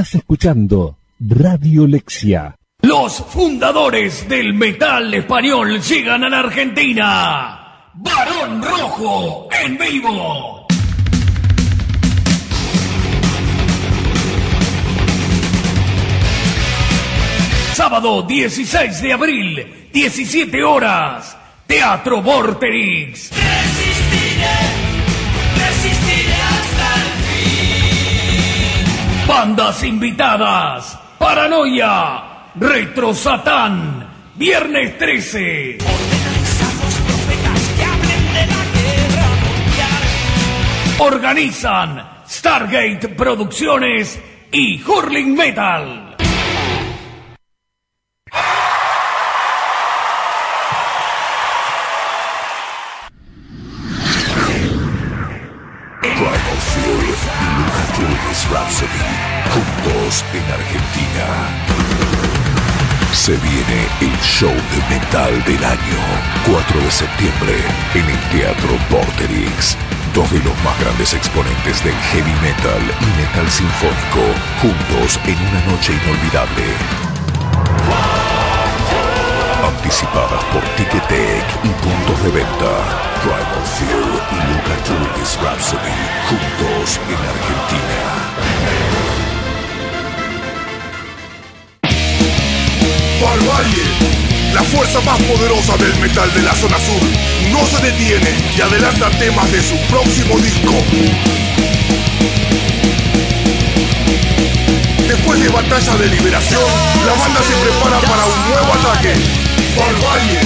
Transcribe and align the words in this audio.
Estás 0.00 0.14
escuchando 0.14 0.96
Radio 1.18 1.86
Lexia. 1.86 2.56
Los 2.80 3.18
fundadores 3.18 4.26
del 4.26 4.54
metal 4.54 5.12
español 5.12 5.78
llegan 5.78 6.24
a 6.24 6.30
la 6.30 6.38
Argentina. 6.38 7.90
Barón 7.92 8.62
Rojo 8.62 9.48
en 9.52 9.76
vivo. 9.76 10.66
Sábado 17.74 18.22
16 18.22 19.02
de 19.02 19.12
abril, 19.12 19.88
17 19.92 20.64
horas. 20.64 21.36
Teatro 21.66 22.22
Vorterix. 22.22 23.30
Bandas 29.30 29.84
invitadas. 29.84 30.98
Paranoia. 31.16 32.50
Retro 32.56 33.14
Satán. 33.14 34.04
Viernes 34.34 34.98
13. 34.98 35.78
Organizamos 35.78 36.94
profetas 37.06 37.68
que 37.76 37.84
hablen 37.84 38.24
de 38.34 38.46
la 38.50 38.62
guerra 38.74 39.28
mundial. 39.46 41.12
Organizan 41.14 42.08
Stargate 42.28 43.08
Producciones 43.10 44.20
y 44.50 44.82
Hurling 44.82 45.36
Metal. 45.36 46.09
Se 63.30 63.36
viene 63.46 63.86
el 64.00 64.18
show 64.18 64.50
de 64.50 64.98
metal 64.98 65.30
del 65.44 65.64
año, 65.64 66.00
4 66.50 66.80
de 66.80 66.90
septiembre, 66.90 67.54
en 67.94 68.04
el 68.10 68.18
Teatro 68.34 68.74
Vorterix. 68.90 69.76
Dos 70.12 70.28
de 70.32 70.40
los 70.40 70.58
más 70.64 70.76
grandes 70.80 71.14
exponentes 71.14 71.84
del 71.84 71.94
heavy 71.94 72.34
metal 72.42 72.82
y 72.82 73.22
metal 73.22 73.48
sinfónico, 73.48 74.34
juntos 74.60 75.20
en 75.30 75.38
una 75.46 75.62
noche 75.70 75.92
inolvidable. 75.94 76.74
Anticipadas 79.62 80.42
por 80.50 80.64
Ticketek 80.74 81.46
y 81.62 81.68
puntos 81.86 82.24
de 82.24 82.30
venta. 82.34 82.72
Primal 83.22 83.62
Fear 83.78 84.10
y 84.34 84.38
Luca 84.50 84.74
Julius 84.82 85.38
Rhapsody, 85.38 86.02
juntos 86.26 86.98
en 87.06 87.20
Argentina. 87.30 88.79
Barbarie, 93.20 93.84
la 94.54 94.62
fuerza 94.62 95.00
más 95.02 95.18
poderosa 95.22 95.76
del 95.76 95.94
metal 95.98 96.32
de 96.32 96.42
la 96.42 96.54
zona 96.54 96.78
sur, 96.78 97.00
no 97.52 97.66
se 97.66 97.82
detiene 97.84 98.30
y 98.56 98.60
adelanta 98.62 99.10
temas 99.10 99.50
de 99.52 99.62
su 99.62 99.76
próximo 99.88 100.38
disco. 100.38 100.72
Después 105.06 105.42
de 105.42 105.48
batalla 105.50 105.96
de 105.96 106.06
liberación, 106.08 106.62
la 107.06 107.12
banda 107.12 107.40
se 107.42 107.54
prepara 107.56 108.00
para 108.00 108.24
un 108.24 108.48
nuevo 108.48 108.72
ataque. 108.72 109.14
Barbarie. 109.76 110.40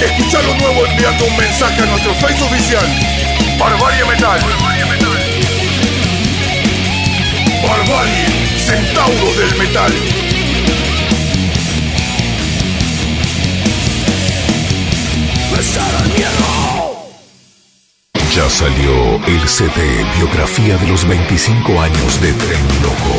Escucha 0.00 0.40
lo 0.42 0.54
nuevo 0.54 0.86
enviando 0.86 1.26
un 1.26 1.36
mensaje 1.36 1.82
a 1.82 1.86
nuestro 1.86 2.14
Face 2.14 2.42
oficial. 2.42 2.86
Barbarie 3.58 4.04
Metal. 4.06 4.40
Barbarie, 7.62 8.58
centauros 8.58 9.36
del 9.36 9.58
metal. 9.58 10.25
Ya 18.34 18.50
salió 18.50 19.16
el 19.26 19.48
CD 19.48 20.04
Biografía 20.18 20.76
de 20.76 20.86
los 20.88 21.06
25 21.08 21.80
años 21.80 22.20
de 22.20 22.34
Tren 22.34 22.60
Loco. 22.82 23.16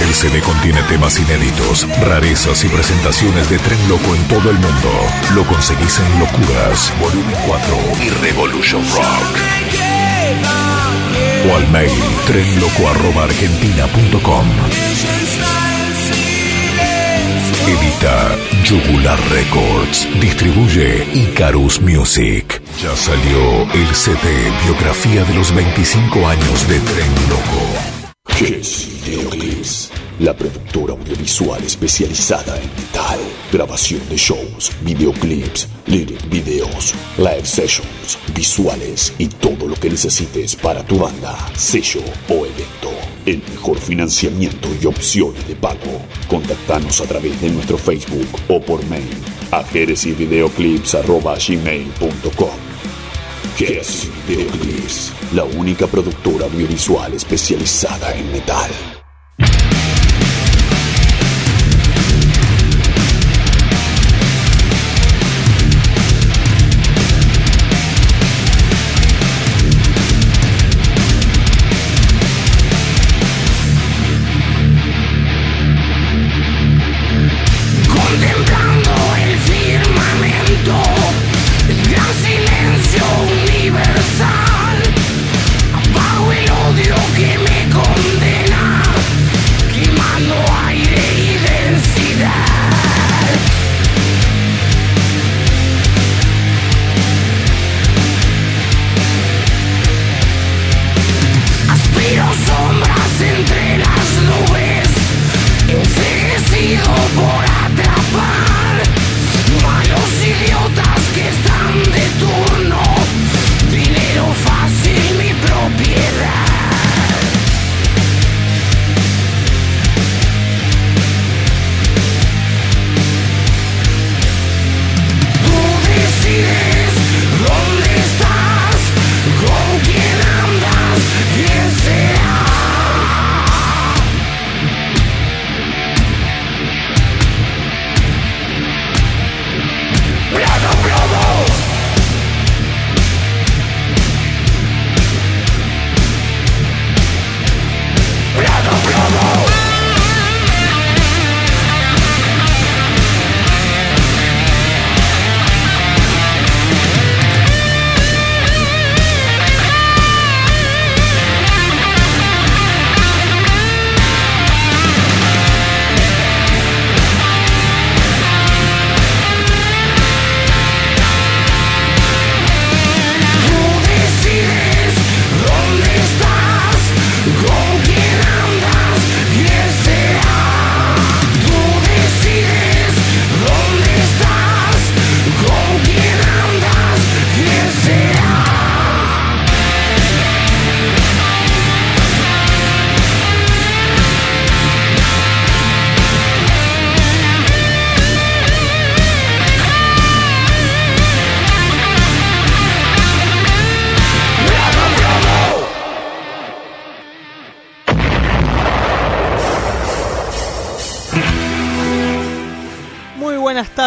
El 0.00 0.14
CD 0.14 0.40
contiene 0.40 0.80
temas 0.84 1.18
inéditos, 1.18 1.88
rarezas 2.00 2.62
y 2.64 2.68
presentaciones 2.68 3.50
de 3.50 3.58
Tren 3.58 3.88
Loco 3.88 4.14
en 4.14 4.22
todo 4.28 4.50
el 4.50 4.58
mundo. 4.58 4.92
Lo 5.34 5.44
conseguís 5.44 5.98
en 5.98 6.20
Locuras, 6.20 6.92
Volumen 7.00 7.36
4 7.48 7.76
y 8.04 8.10
Revolution 8.24 8.84
Rock. 8.94 9.36
O 11.50 11.56
al 11.56 11.68
mail 11.70 11.90
trenloco.argentina.com. 12.26 14.46
Edita 17.70 18.36
Jugular 18.68 19.16
Records. 19.30 20.08
Distribuye 20.20 21.06
Icarus 21.14 21.80
Music. 21.80 22.60
Ya 22.82 22.96
salió 22.96 23.62
el 23.72 23.94
CD 23.94 24.50
Biografía 24.64 25.22
de 25.22 25.34
los 25.34 25.54
25 25.54 26.26
años 26.26 26.68
de 26.68 26.80
Tren 26.80 27.14
Loco. 27.28 28.34
Kiss 28.36 28.88
Videoclips, 29.06 29.92
la 30.18 30.34
productora 30.34 30.94
audiovisual 30.94 31.62
especializada 31.62 32.56
en 32.56 32.68
metal, 32.74 33.20
grabación 33.52 34.00
de 34.08 34.16
shows, 34.16 34.72
videoclips, 34.80 35.68
lyric 35.86 36.28
videos, 36.28 36.92
live 37.18 37.46
sessions, 37.46 38.18
visuales 38.34 39.12
y 39.16 39.28
todo 39.28 39.68
lo 39.68 39.76
que 39.76 39.90
necesites 39.90 40.56
para 40.56 40.82
tu 40.84 40.98
banda, 40.98 41.36
sello 41.54 42.02
o 42.28 42.46
evento. 42.46 42.79
El 43.30 43.42
mejor 43.48 43.78
financiamiento 43.78 44.68
y 44.82 44.86
opciones 44.86 45.46
de 45.46 45.54
pago. 45.54 46.02
Contactanos 46.26 47.00
a 47.00 47.04
través 47.04 47.40
de 47.40 47.50
nuestro 47.50 47.78
Facebook 47.78 48.26
o 48.48 48.60
por 48.60 48.84
mail 48.86 49.06
a 49.52 49.62
jeresisvideoclips.gmail.com 49.62 52.58
Kiss 53.56 54.10
Videoclips, 54.26 55.12
la 55.32 55.44
única 55.44 55.86
productora 55.86 56.46
audiovisual 56.46 57.14
especializada 57.14 58.12
en 58.16 58.32
metal. 58.32 58.99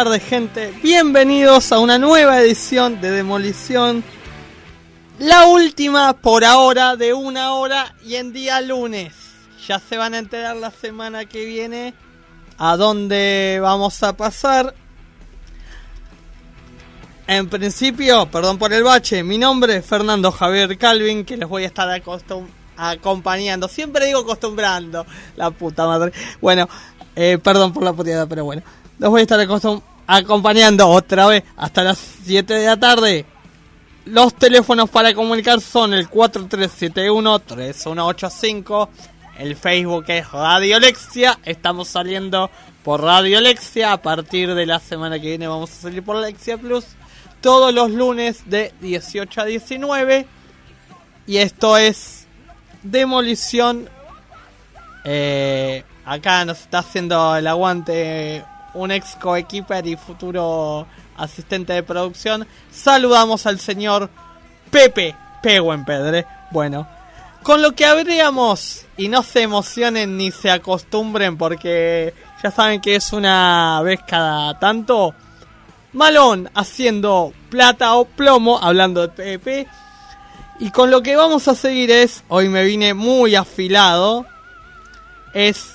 Tardes, 0.04 0.22
gente. 0.24 0.74
Bienvenidos 0.82 1.72
a 1.72 1.78
una 1.78 1.98
nueva 1.98 2.38
edición 2.42 3.00
de 3.00 3.10
Demolición. 3.10 4.04
La 5.18 5.46
última 5.46 6.12
por 6.12 6.44
ahora 6.44 6.94
de 6.96 7.14
una 7.14 7.54
hora 7.54 7.94
y 8.04 8.16
en 8.16 8.34
día 8.34 8.60
lunes. 8.60 9.14
Ya 9.66 9.78
se 9.78 9.96
van 9.96 10.12
a 10.12 10.18
enterar 10.18 10.56
la 10.56 10.70
semana 10.70 11.24
que 11.24 11.46
viene 11.46 11.94
a 12.58 12.76
dónde 12.76 13.58
vamos 13.62 14.02
a 14.02 14.14
pasar. 14.14 14.74
En 17.26 17.48
principio, 17.48 18.26
perdón 18.26 18.58
por 18.58 18.74
el 18.74 18.82
bache, 18.82 19.22
mi 19.22 19.38
nombre 19.38 19.76
es 19.76 19.86
Fernando 19.86 20.30
Javier 20.30 20.76
Calvin, 20.76 21.24
que 21.24 21.38
les 21.38 21.48
voy 21.48 21.64
a 21.64 21.68
estar 21.68 21.88
acompañando. 22.76 23.68
Siempre 23.68 24.04
digo 24.04 24.18
acostumbrando, 24.20 25.06
la 25.36 25.50
puta 25.50 25.86
madre. 25.86 26.12
Bueno, 26.42 26.68
eh, 27.16 27.38
perdón 27.42 27.72
por 27.72 27.84
la 27.84 27.94
puteada, 27.94 28.26
pero 28.26 28.44
bueno. 28.44 28.62
Los 28.98 29.10
voy 29.10 29.20
a 29.20 29.22
estar 29.22 29.40
acostum- 29.40 29.82
acompañando 30.06 30.88
otra 30.88 31.26
vez 31.26 31.42
hasta 31.56 31.82
las 31.84 31.98
7 32.24 32.54
de 32.54 32.66
la 32.66 32.76
tarde. 32.76 33.26
Los 34.06 34.34
teléfonos 34.34 34.90
para 34.90 35.14
comunicar 35.14 35.60
son 35.60 35.94
el 35.94 36.10
4371-3185. 36.10 38.88
El 39.38 39.54
Facebook 39.56 40.04
es 40.08 40.30
Radio 40.30 40.78
Lexia. 40.78 41.38
Estamos 41.42 41.88
saliendo 41.88 42.50
por 42.82 43.02
Radio 43.02 43.40
Lexia. 43.40 43.92
A 43.92 44.02
partir 44.02 44.54
de 44.54 44.66
la 44.66 44.78
semana 44.78 45.18
que 45.18 45.28
viene 45.28 45.48
vamos 45.48 45.72
a 45.72 45.74
salir 45.74 46.02
por 46.02 46.16
Lexia 46.16 46.58
Plus. 46.58 46.84
Todos 47.40 47.72
los 47.72 47.90
lunes 47.90 48.42
de 48.44 48.74
18 48.80 49.40
a 49.40 49.44
19. 49.44 50.26
Y 51.26 51.38
esto 51.38 51.78
es 51.78 52.26
Demolición. 52.82 53.88
Eh, 55.04 55.82
acá 56.04 56.44
nos 56.44 56.60
está 56.60 56.80
haciendo 56.80 57.36
el 57.36 57.46
aguante 57.46 58.44
un 58.74 58.90
ex 58.90 59.16
coequiper 59.16 59.86
y 59.86 59.96
futuro 59.96 60.86
asistente 61.16 61.72
de 61.72 61.82
producción. 61.82 62.46
Saludamos 62.70 63.46
al 63.46 63.58
señor 63.58 64.10
Pepe 64.70 65.16
Peguenpedre. 65.42 66.26
Bueno, 66.50 66.86
con 67.42 67.62
lo 67.62 67.72
que 67.72 67.84
habríamos, 67.84 68.86
y 68.96 69.08
no 69.08 69.22
se 69.22 69.42
emocionen 69.42 70.16
ni 70.16 70.30
se 70.30 70.50
acostumbren 70.50 71.36
porque 71.36 72.14
ya 72.42 72.50
saben 72.50 72.80
que 72.80 72.96
es 72.96 73.12
una 73.12 73.80
vez 73.82 74.00
cada 74.06 74.58
tanto, 74.58 75.14
Malón 75.92 76.50
haciendo 76.54 77.32
plata 77.50 77.94
o 77.94 78.04
plomo, 78.04 78.58
hablando 78.60 79.02
de 79.02 79.08
Pepe. 79.08 79.68
Y 80.58 80.70
con 80.70 80.90
lo 80.90 81.02
que 81.02 81.16
vamos 81.16 81.46
a 81.46 81.54
seguir 81.54 81.90
es, 81.90 82.24
hoy 82.28 82.48
me 82.48 82.64
vine 82.64 82.94
muy 82.94 83.34
afilado, 83.34 84.26
es 85.32 85.74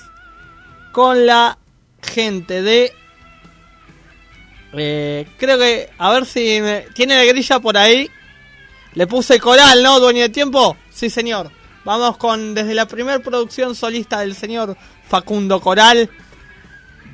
con 0.92 1.26
la 1.26 1.56
gente 2.02 2.62
de... 2.62 2.92
eh, 4.72 5.26
creo 5.38 5.58
que, 5.58 5.90
a 5.98 6.10
ver 6.12 6.26
si 6.26 6.60
me- 6.60 6.86
tiene 6.94 7.16
la 7.16 7.24
grilla 7.24 7.60
por 7.60 7.76
ahí. 7.76 8.08
Le 8.94 9.06
puse 9.06 9.38
coral, 9.38 9.82
¿no, 9.82 10.00
dueño 10.00 10.22
de 10.22 10.28
tiempo? 10.30 10.76
Sí, 10.90 11.10
señor. 11.10 11.50
Vamos 11.84 12.16
con 12.16 12.54
desde 12.54 12.74
la 12.74 12.86
primera 12.86 13.18
producción 13.20 13.74
solista 13.74 14.20
del 14.20 14.34
señor 14.34 14.76
Facundo 15.08 15.60
Coral. 15.60 16.10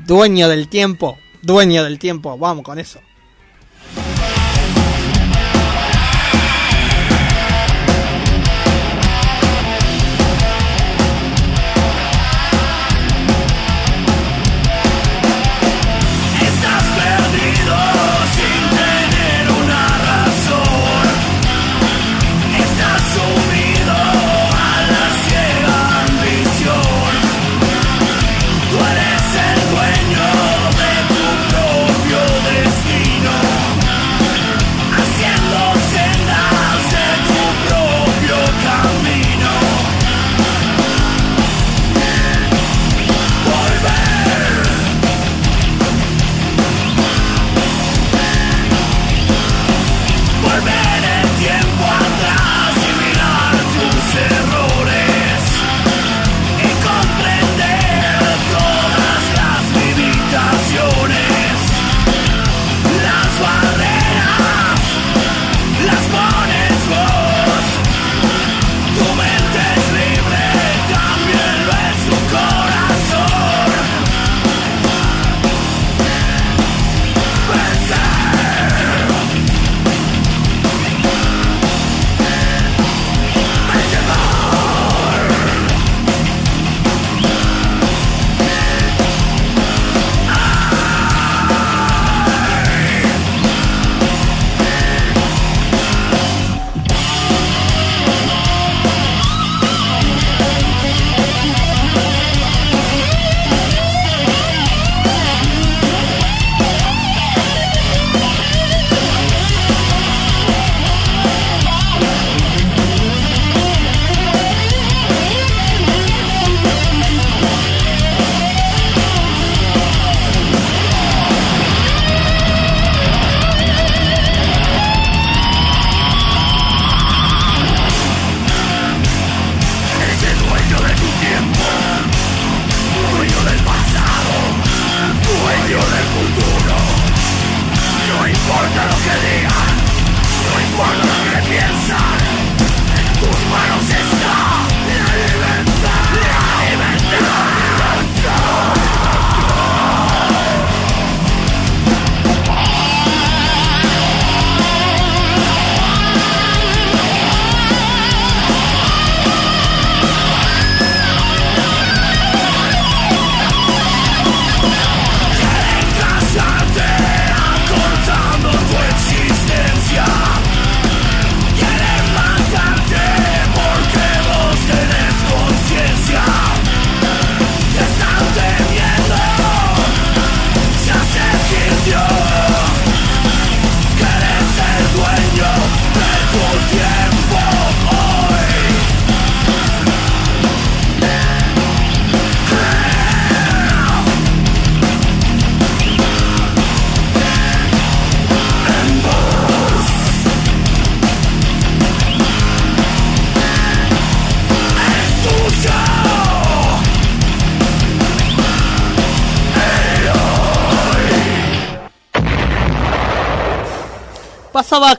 Dueño 0.06 0.48
del 0.48 0.68
tiempo, 0.68 1.18
dueño 1.42 1.84
del 1.84 1.98
tiempo. 1.98 2.36
Vamos 2.38 2.64
con 2.64 2.78
eso. 2.78 3.00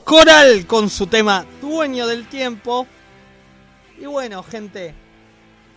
Coral 0.04 0.66
con 0.66 0.90
su 0.90 1.06
tema 1.06 1.46
Dueño 1.62 2.08
del 2.08 2.28
Tiempo. 2.28 2.88
Y 4.00 4.08
bueno, 4.08 4.42
gente, 4.42 4.96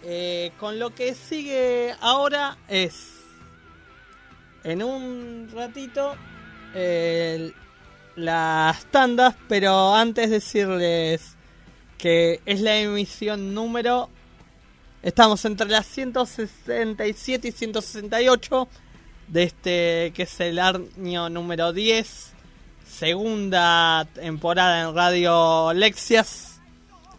eh, 0.02 0.52
con 0.58 0.78
lo 0.78 0.94
que 0.94 1.14
sigue 1.14 1.94
ahora 2.00 2.56
es, 2.66 3.18
en 4.64 4.82
un 4.82 5.50
ratito, 5.54 6.14
el- 6.74 7.54
las 8.16 8.86
tandas, 8.86 9.34
pero 9.48 9.94
antes 9.94 10.30
decirles 10.30 11.36
que 11.98 12.40
es 12.46 12.60
la 12.62 12.76
emisión 12.78 13.52
número... 13.52 14.08
Estamos 15.02 15.44
entre 15.44 15.66
las 15.68 15.86
167 15.86 17.48
y 17.48 17.52
168 17.52 18.68
de 19.28 19.42
este 19.44 20.12
que 20.14 20.22
es 20.24 20.40
el 20.40 20.58
año 20.58 21.28
número 21.30 21.72
10, 21.72 22.29
segunda 22.90 24.06
temporada 24.14 24.82
en 24.82 24.94
Radio 24.94 25.72
Lexias. 25.72 26.60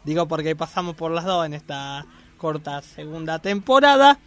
Digo 0.03 0.27
porque 0.27 0.55
pasamos 0.55 0.95
por 0.95 1.11
las 1.11 1.25
dos 1.25 1.45
en 1.45 1.53
esta 1.53 2.05
corta 2.37 2.81
segunda 2.81 3.39
temporada. 3.39 4.19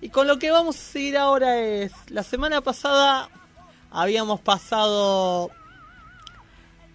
Y 0.00 0.08
con 0.08 0.26
lo 0.26 0.38
que 0.38 0.50
vamos 0.50 0.76
a 0.76 0.78
seguir 0.78 1.16
ahora 1.16 1.58
es, 1.58 1.92
la 2.08 2.22
semana 2.22 2.60
pasada 2.60 3.28
habíamos 3.90 4.40
pasado 4.40 5.50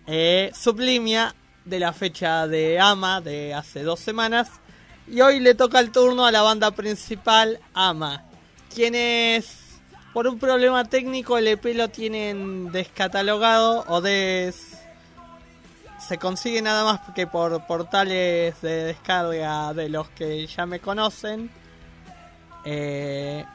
eh, 0.06 0.52
Sublimia 0.54 1.34
de 1.64 1.80
la 1.80 1.94
fecha 1.94 2.48
de 2.48 2.80
Ama 2.80 3.22
de 3.22 3.54
hace 3.54 3.84
dos 3.84 4.00
semanas. 4.00 4.50
Y 5.08 5.22
hoy 5.22 5.40
le 5.40 5.56
toca 5.56 5.80
el 5.80 5.92
turno 5.92 6.26
a 6.26 6.32
la 6.32 6.42
banda 6.42 6.72
principal 6.72 7.60
Ama, 7.74 8.26
quienes 8.74 9.67
por 10.18 10.26
un 10.28 10.40
problema 10.40 10.84
técnico 10.84 11.38
el 11.38 11.48
EP 11.48 11.64
lo 11.76 11.90
tienen 11.90 12.72
descatalogado 12.72 13.86
o 13.88 14.02
des... 14.02 14.80
Se 16.00 16.18
consigue 16.18 16.60
nada 16.64 16.84
más 16.84 17.02
que 17.14 17.28
por 17.28 17.68
portales 17.68 18.60
de 18.64 18.86
descarga 18.86 19.76
de 19.76 19.90
los 19.90 20.10
que 20.10 20.48
ya 20.48 20.66
me 20.66 20.80
conocen. 20.80 21.52
Eh, 22.66 23.46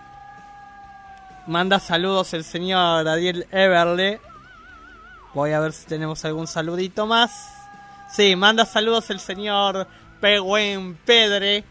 manda 1.49 1.81
saludos 1.81 2.33
el 2.33 2.45
señor 2.45 3.09
Ariel 3.09 3.45
Everle. 3.51 4.21
Voy 5.35 5.51
a 5.51 5.59
ver 5.59 5.73
si 5.73 5.87
tenemos 5.87 6.25
algún 6.25 6.47
saludito 6.47 7.09
más. 7.09 7.33
Sí, 8.09 8.37
manda 8.37 8.65
saludos 8.67 9.11
el 9.11 9.19
señor 9.19 9.89
Pegüen 10.21 10.95
Pedre, 11.05 11.65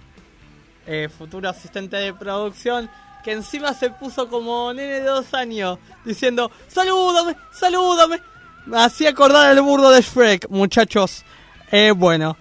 eh, 0.85 1.07
futuro 1.17 1.47
asistente 1.47 1.95
de 1.95 2.13
producción, 2.13 2.89
que 3.23 3.31
encima 3.31 3.73
se 3.73 3.89
puso 3.89 4.27
como 4.27 4.73
nene 4.73 4.99
de 4.99 5.05
dos 5.05 5.33
años, 5.33 5.79
diciendo, 6.05 6.51
salúdame, 6.67 7.35
salúdame. 7.51 8.21
Me 8.65 8.79
hacía 8.79 9.09
acordar 9.09 9.51
el 9.51 9.61
burdo 9.61 9.91
de 9.91 10.01
Shrek, 10.01 10.49
muchachos. 10.49 11.23
Eh, 11.71 11.91
bueno, 11.95 12.37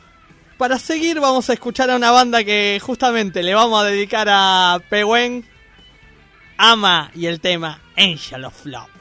para 0.59 0.79
seguir 0.79 1.21
vamos 1.21 1.49
a 1.49 1.55
escuchar 1.55 1.91
a 1.91 1.97
una 1.97 2.11
banda 2.11 2.45
que 2.45 2.79
justamente 2.83 3.43
le 3.43 3.55
vamos 3.55 3.81
a 3.83 3.87
dedicar 3.87 4.29
a 4.31 4.79
Pegüen, 4.91 5.49
Ama 6.59 7.11
y 7.15 7.27
el 7.27 7.41
tema 7.41 7.81
Angel 7.97 8.45
of 8.45 8.67
Love. 8.67 9.00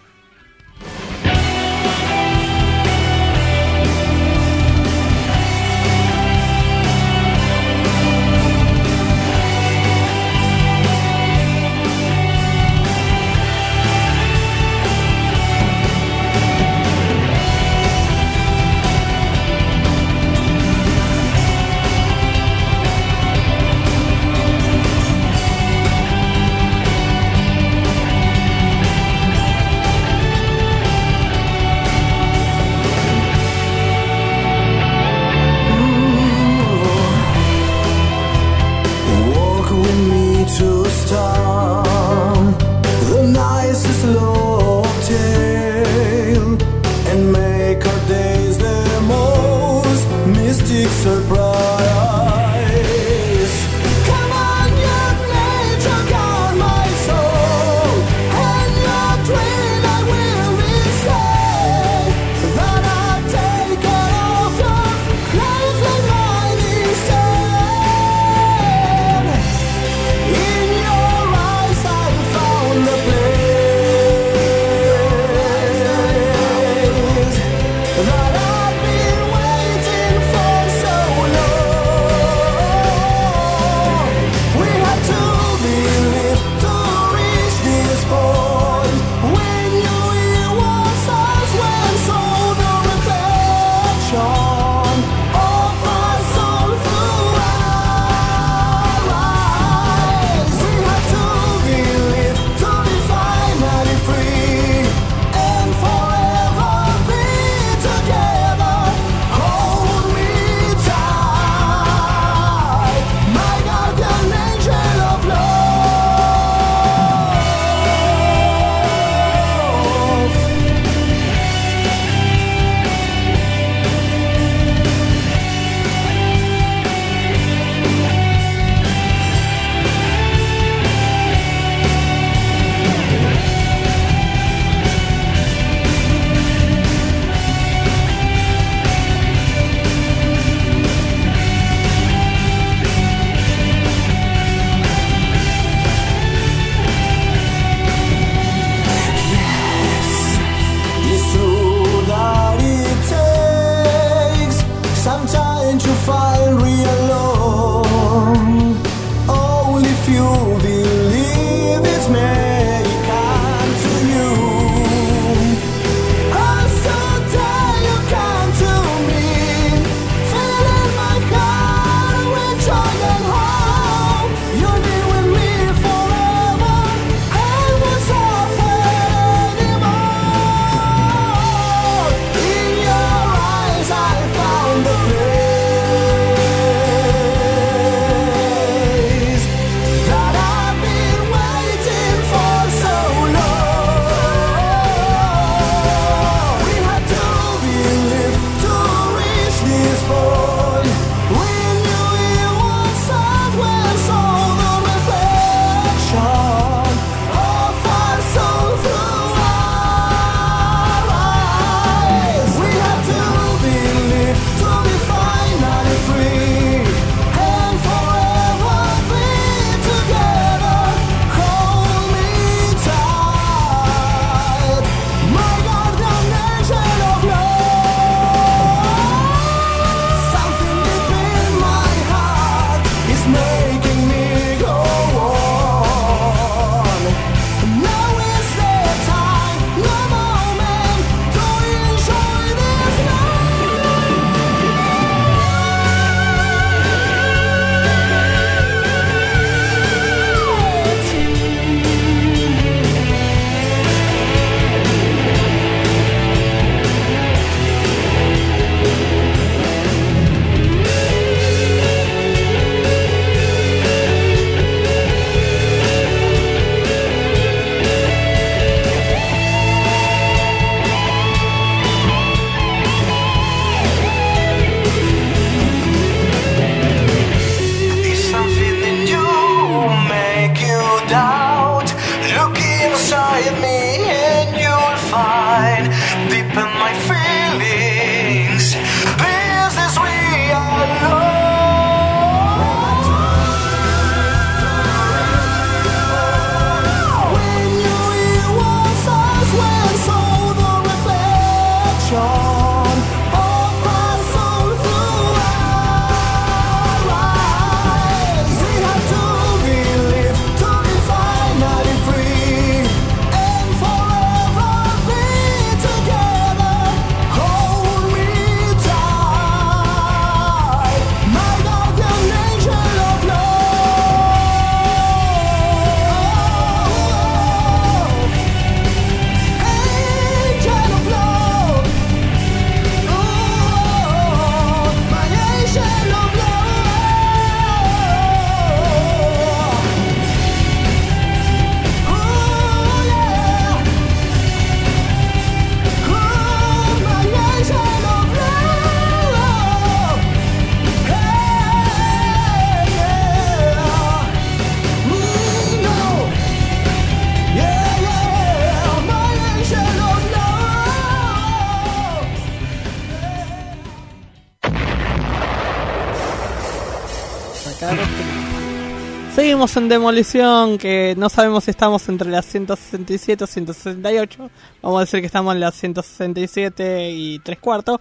Seguimos 369.60 369.76
en 369.76 369.90
demolición, 369.90 370.78
que 370.78 371.16
no 371.18 371.28
sabemos 371.28 371.66
si 371.66 371.72
estamos 371.72 372.08
entre 372.08 372.30
las 372.30 372.46
167 372.46 373.44
o 373.44 373.48
168. 373.48 374.50
Vamos 374.82 374.98
a 374.98 375.02
decir 375.02 375.20
que 375.20 375.26
estamos 375.26 375.54
en 375.54 375.60
las 375.60 375.76
167 375.76 377.12
y 377.12 377.40
3 377.40 377.60
cuartos. 377.60 378.00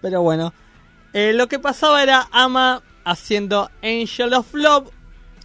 Pero 0.00 0.22
bueno, 0.22 0.54
Eh, 1.12 1.34
lo 1.34 1.48
que 1.48 1.58
pasaba 1.58 2.02
era 2.02 2.28
Ama 2.32 2.82
haciendo 3.04 3.70
Angel 3.82 4.32
of 4.32 4.54
Love. 4.54 4.88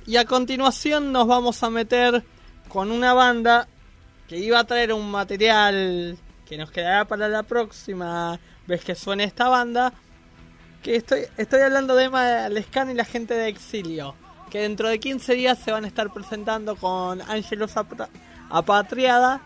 Y 0.05 0.15
a 0.15 0.23
continuación 0.23 1.11
nos 1.11 1.27
vamos 1.27 1.61
a 1.63 1.69
meter 1.69 2.23
con 2.69 2.89
una 2.89 3.13
banda 3.13 3.67
que 4.29 4.37
iba 4.37 4.57
a 4.57 4.63
traer 4.63 4.93
un 4.93 5.11
material 5.11 6.17
que 6.47 6.57
nos 6.57 6.71
quedará 6.71 7.03
para 7.03 7.27
la 7.27 7.43
próxima 7.43 8.39
vez 8.67 8.85
que 8.85 8.95
suene 8.95 9.25
esta 9.25 9.49
banda. 9.49 9.91
Que 10.81 10.95
estoy, 10.95 11.23
estoy 11.35 11.59
hablando 11.59 11.93
de 11.95 12.05
Emma 12.05 12.47
Lescan 12.47 12.89
y 12.89 12.93
la 12.93 13.03
gente 13.03 13.33
de 13.33 13.49
Exilio. 13.49 14.15
Que 14.51 14.59
dentro 14.59 14.89
de 14.89 14.99
15 14.99 15.33
días 15.33 15.57
se 15.57 15.71
van 15.71 15.85
a 15.85 15.87
estar 15.87 16.11
presentando 16.13 16.75
con 16.75 17.21
Apra- 17.21 18.09
Apatriada. 18.49 19.41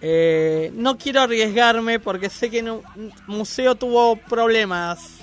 Eh, 0.00 0.70
no 0.74 0.96
quiero 0.98 1.22
arriesgarme 1.22 1.98
porque 2.00 2.28
sé 2.28 2.50
que 2.50 2.58
el 2.60 2.80
museo 3.26 3.74
tuvo 3.76 4.16
problemas 4.16 5.18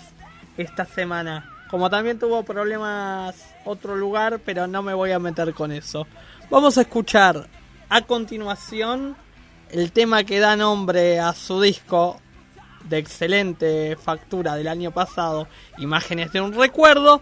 esta 0.58 0.86
semana. 0.86 1.50
Como 1.70 1.90
también 1.90 2.20
tuvo 2.20 2.44
problemas 2.44 3.36
otro 3.66 3.96
lugar, 3.96 4.40
pero 4.46 4.68
no 4.68 4.82
me 4.82 4.94
voy 4.94 5.12
a 5.12 5.20
meter 5.20 5.54
con 5.54 5.72
eso. 5.72 6.08
Vamos 6.50 6.78
a 6.78 6.82
escuchar 6.82 7.48
a 7.90 8.02
continuación 8.02 9.16
el 9.72 9.92
tema 9.92 10.24
que 10.24 10.40
da 10.40 10.56
nombre 10.56 11.20
a 11.20 11.34
su 11.34 11.60
disco 11.60 12.22
de 12.86 13.00
excelente 13.00 13.98
factura 13.98 14.56
del 14.56 14.68
año 14.68 14.92
pasado, 14.92 15.48
Imágenes 15.80 16.32
de 16.32 16.40
un 16.40 16.54
recuerdo, 16.54 17.22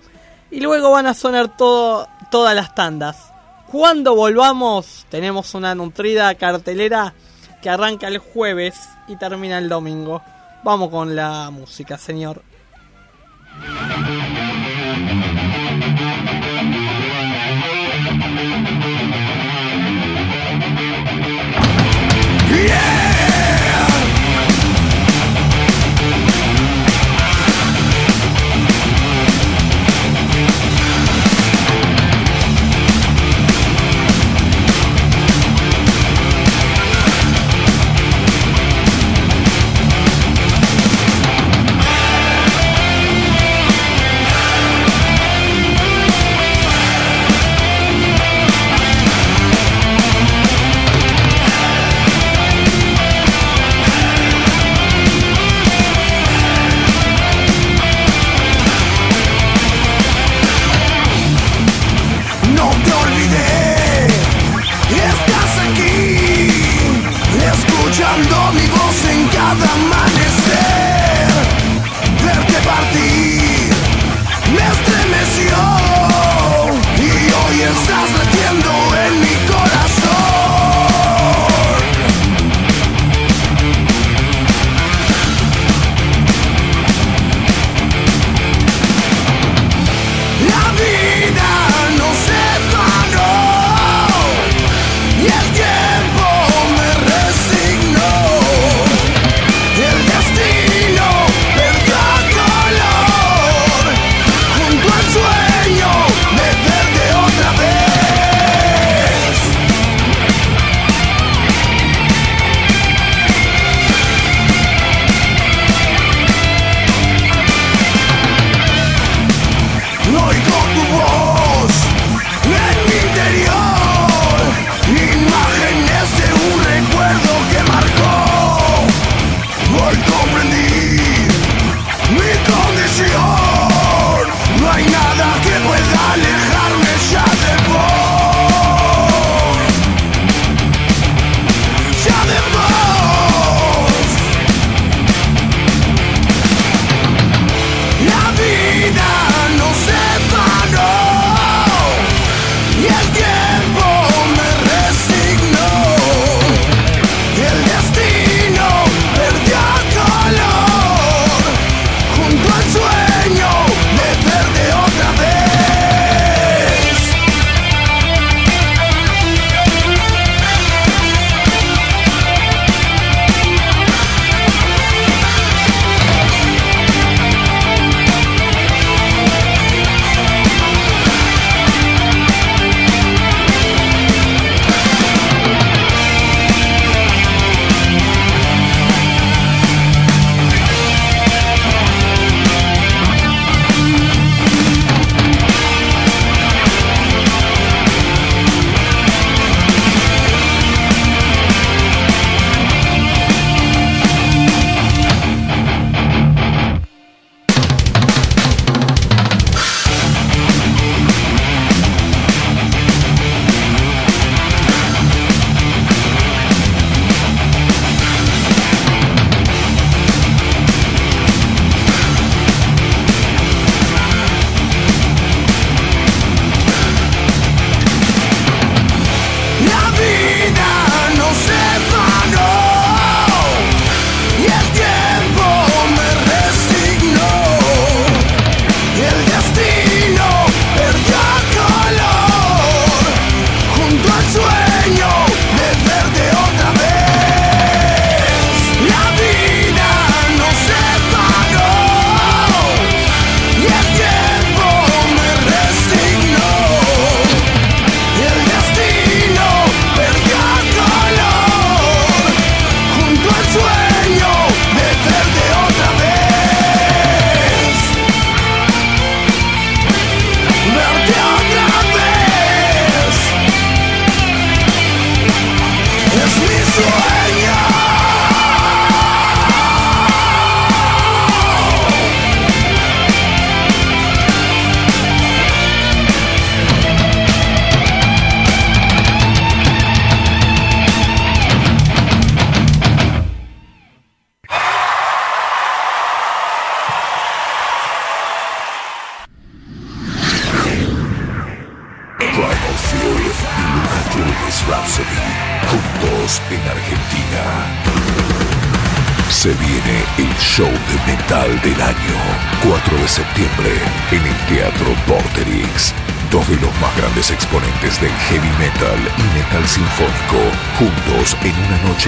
y 0.54 0.60
luego 0.60 0.92
van 0.92 1.08
a 1.08 1.16
sonar 1.16 1.58
todo, 1.58 2.08
todas 2.30 2.56
las 2.56 2.76
tandas. 2.76 3.34
Cuando 3.72 4.16
volvamos, 4.16 5.08
tenemos 5.10 5.56
una 5.56 5.74
nutrida 5.74 6.36
cartelera 6.36 7.16
que 7.64 7.72
arranca 7.72 8.08
el 8.08 8.20
jueves 8.20 8.76
y 9.08 9.16
termina 9.16 9.58
el 9.58 9.68
domingo. 9.68 10.22
Vamos 10.64 10.92
con 10.92 11.16
la 11.16 11.50
música, 11.50 11.98
señor. 11.98 12.44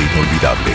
Inolvidable. 0.01 0.73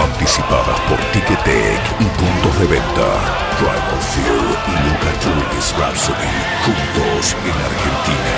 Anticipadas 0.00 0.80
por 0.88 0.98
Ticketek 1.12 1.80
y 2.00 2.04
puntos 2.04 2.58
de 2.60 2.66
venta. 2.66 3.42
Primal 3.58 4.00
Fear 4.12 4.44
y 4.68 4.74
Luca 4.88 5.10
Julius 5.22 5.68
Rhapsody, 5.78 6.32
juntos 6.64 7.24
en 7.44 7.56
Argentina. 7.70 8.36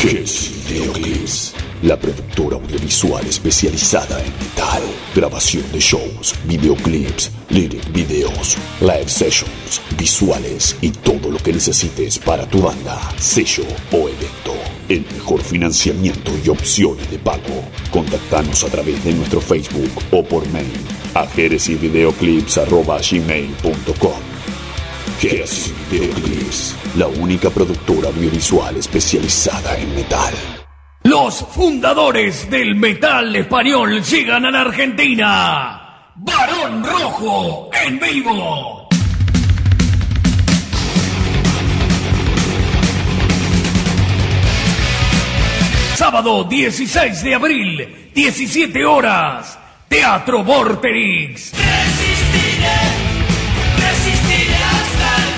Kiss 0.00 0.32
Videoclips, 0.68 1.54
la 1.82 1.96
productora 1.96 2.56
audiovisual 2.56 3.26
especializada 3.26 4.20
en 4.20 4.32
grabación 5.18 5.64
de 5.72 5.80
shows, 5.80 6.34
videoclips, 6.44 7.32
lyric 7.50 7.92
videos, 7.92 8.56
live 8.80 9.08
sessions, 9.08 9.82
visuales 9.96 10.76
y 10.80 10.90
todo 10.90 11.32
lo 11.32 11.38
que 11.38 11.52
necesites 11.52 12.20
para 12.20 12.48
tu 12.48 12.62
banda, 12.62 12.96
sello 13.18 13.64
o 13.90 14.08
evento. 14.08 14.54
El 14.88 15.04
mejor 15.12 15.42
financiamiento 15.42 16.30
y 16.44 16.50
opciones 16.50 17.10
de 17.10 17.18
pago. 17.18 17.64
Contactanos 17.90 18.62
a 18.62 18.68
través 18.68 19.04
de 19.04 19.12
nuestro 19.12 19.40
Facebook 19.40 19.90
o 20.12 20.22
por 20.22 20.48
mail 20.50 20.70
a 21.14 21.26
jeresisvideoclips.gmail.com 21.26 24.20
Kiss 25.20 25.72
Videoclips, 25.90 26.76
la 26.96 27.08
única 27.08 27.50
productora 27.50 28.10
audiovisual 28.10 28.76
especializada 28.76 29.76
en 29.76 29.96
metal. 29.96 30.57
Los 31.08 31.42
fundadores 31.42 32.50
del 32.50 32.74
metal 32.76 33.34
español 33.34 34.02
llegan 34.02 34.44
a 34.44 34.50
la 34.50 34.60
Argentina. 34.60 36.10
Barón 36.16 36.84
Rojo 36.84 37.70
en 37.72 37.98
vivo. 37.98 38.86
Sábado 45.94 46.44
16 46.44 47.22
de 47.22 47.34
abril, 47.34 48.10
17 48.14 48.84
horas. 48.84 49.58
Teatro 49.88 50.44
Vorterix. 50.44 51.54
Resistiré, 51.54 52.80
resistiré 53.78 54.56
hasta 54.56 55.16
el 55.24 55.32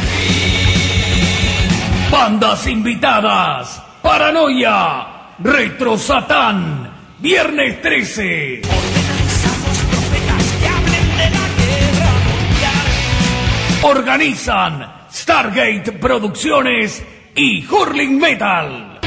fin. 1.68 2.10
Bandas 2.10 2.66
invitadas. 2.66 3.80
Paranoia. 4.02 5.09
Retro 5.42 5.96
Satán. 5.96 7.16
Viernes 7.18 7.80
13. 7.80 8.60
Organizamos 8.62 9.78
profetas 9.90 10.44
que 10.60 10.68
hablen 10.68 11.16
de 11.16 11.30
la 11.30 11.48
guerra 11.56 12.12
mundial. 12.28 13.96
Organizan 13.96 14.92
Stargate 15.10 15.92
Producciones 15.92 17.02
y 17.34 17.66
Hurling 17.66 18.18
Metal. 18.18 19.00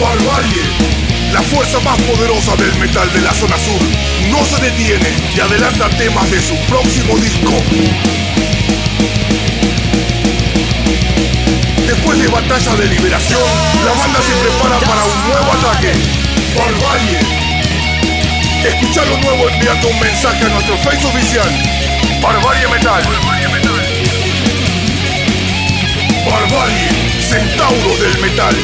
Barbarie, 0.00 0.62
la 1.34 1.42
fuerza 1.42 1.80
más 1.80 2.00
poderosa 2.00 2.56
del 2.56 2.74
metal 2.80 3.12
de 3.12 3.20
la 3.20 3.32
zona 3.32 3.56
sur, 3.58 3.82
no 4.30 4.42
se 4.44 4.62
detiene 4.62 5.08
y 5.36 5.40
adelanta 5.40 5.90
temas 5.98 6.30
de 6.30 6.40
su 6.40 6.54
próximo 6.66 7.16
disco. 7.16 7.52
Después 12.06 12.22
de 12.22 12.28
batalla 12.28 12.76
de 12.76 12.86
liberación, 12.86 13.42
la 13.84 13.90
banda 13.90 14.20
se 14.22 14.32
prepara 14.36 14.78
para 14.78 15.04
un 15.04 15.28
nuevo 15.28 15.52
ataque. 15.54 15.92
Barbarie. 16.56 17.18
Escucha 18.64 19.04
lo 19.06 19.18
nuevo 19.18 19.48
enviando 19.48 19.88
un 19.88 19.98
mensaje 19.98 20.44
a 20.44 20.48
nuestro 20.50 20.76
Face 20.78 21.04
oficial. 21.04 21.50
Barbarie 22.22 22.68
Metal. 22.68 23.02
Barbarie, 26.30 26.88
Centauro 27.28 27.96
del 27.98 28.20
Metal. 28.20 28.56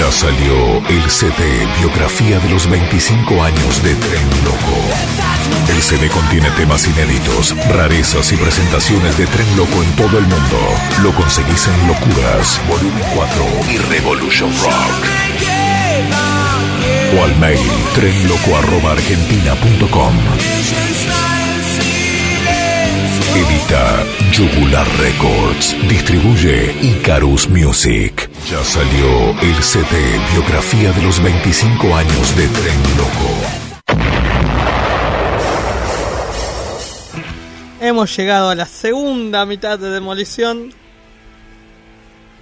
Ya 0.00 0.10
salió 0.10 0.78
el 0.88 1.10
CD 1.10 1.68
Biografía 1.78 2.38
de 2.38 2.48
los 2.48 2.66
25 2.70 3.42
años 3.42 3.82
de 3.82 3.94
Tren 3.96 4.26
Loco. 4.44 5.19
El 5.70 5.80
CD 5.82 6.08
contiene 6.08 6.50
temas 6.50 6.86
inéditos, 6.88 7.54
rarezas 7.68 8.32
y 8.32 8.36
presentaciones 8.36 9.16
de 9.16 9.24
Tren 9.26 9.56
Loco 9.56 9.84
en 9.84 9.94
todo 9.94 10.18
el 10.18 10.26
mundo. 10.26 10.58
Lo 11.00 11.14
conseguís 11.14 11.68
en 11.68 11.86
Locuras, 11.86 12.60
Volumen 12.68 13.04
4 13.14 13.46
y 13.70 13.78
Revolution 13.78 14.52
Rock. 14.62 15.06
O 17.16 17.24
al 17.24 17.36
mail 17.38 17.70
trenloco.argentina.com. 17.94 20.14
Edita 23.36 24.04
Jugular 24.36 24.88
Records. 24.98 25.76
Distribuye 25.88 26.74
Icarus 26.82 27.48
Music. 27.48 28.28
Ya 28.50 28.64
salió 28.64 29.38
el 29.40 29.62
CD 29.62 30.18
Biografía 30.32 30.90
de 30.92 31.02
los 31.02 31.22
25 31.22 31.94
años 31.94 32.34
de 32.36 32.48
Tren 32.48 32.82
Loco. 32.96 33.69
Hemos 37.82 38.14
llegado 38.14 38.50
a 38.50 38.54
la 38.54 38.66
segunda 38.66 39.46
mitad 39.46 39.78
de 39.78 39.88
demolición. 39.88 40.70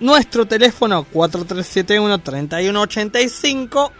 Nuestro 0.01 0.47
teléfono 0.47 1.07
4371-3185 1.15 3.93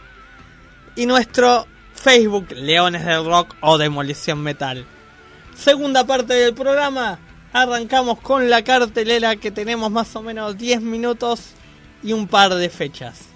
y 0.97 1.07
nuestro 1.07 1.69
Facebook 1.95 2.49
Leones 2.57 3.07
del 3.07 3.25
Rock 3.25 3.55
o 3.61 3.79
Demolición 3.79 4.43
Metal. 4.43 4.85
Segunda 5.57 6.05
parte 6.05 6.35
del 6.35 6.55
programa. 6.55 7.21
Arrancamos 7.53 8.19
con 8.19 8.51
la 8.51 8.65
cartelera 8.65 9.37
que 9.37 9.53
tenemos 9.53 9.93
más 9.93 10.17
o 10.17 10.23
menos 10.23 10.59
10 10.59 10.83
minutos 10.83 11.53
y 12.03 12.15
un 12.15 12.27
par 12.27 12.53
de 12.53 12.69
fechas. 12.69 13.27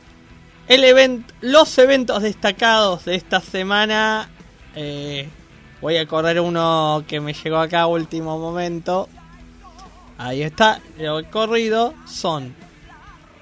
El 0.66 0.82
event, 0.82 1.30
los 1.40 1.78
eventos 1.78 2.20
destacados 2.20 3.04
de 3.04 3.14
esta 3.14 3.40
semana. 3.40 4.28
eh, 4.74 5.28
voy 5.82 5.98
a 5.98 6.06
correr 6.06 6.40
uno 6.40 7.04
que 7.06 7.20
me 7.20 7.34
llegó 7.34 7.58
acá 7.58 7.86
último 7.86 8.38
momento. 8.38 9.08
Ahí 10.16 10.42
está. 10.42 10.80
El 10.96 11.26
corrido 11.26 11.92
son 12.06 12.54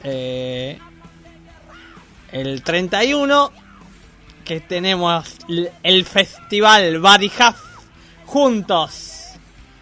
eh, 0.02 0.78
el 2.32 2.62
31 2.62 3.52
que 4.44 4.60
tenemos 4.60 5.36
el 5.82 6.04
festival 6.06 6.98
Body 6.98 7.30
Half 7.38 7.60
juntos. 8.24 9.36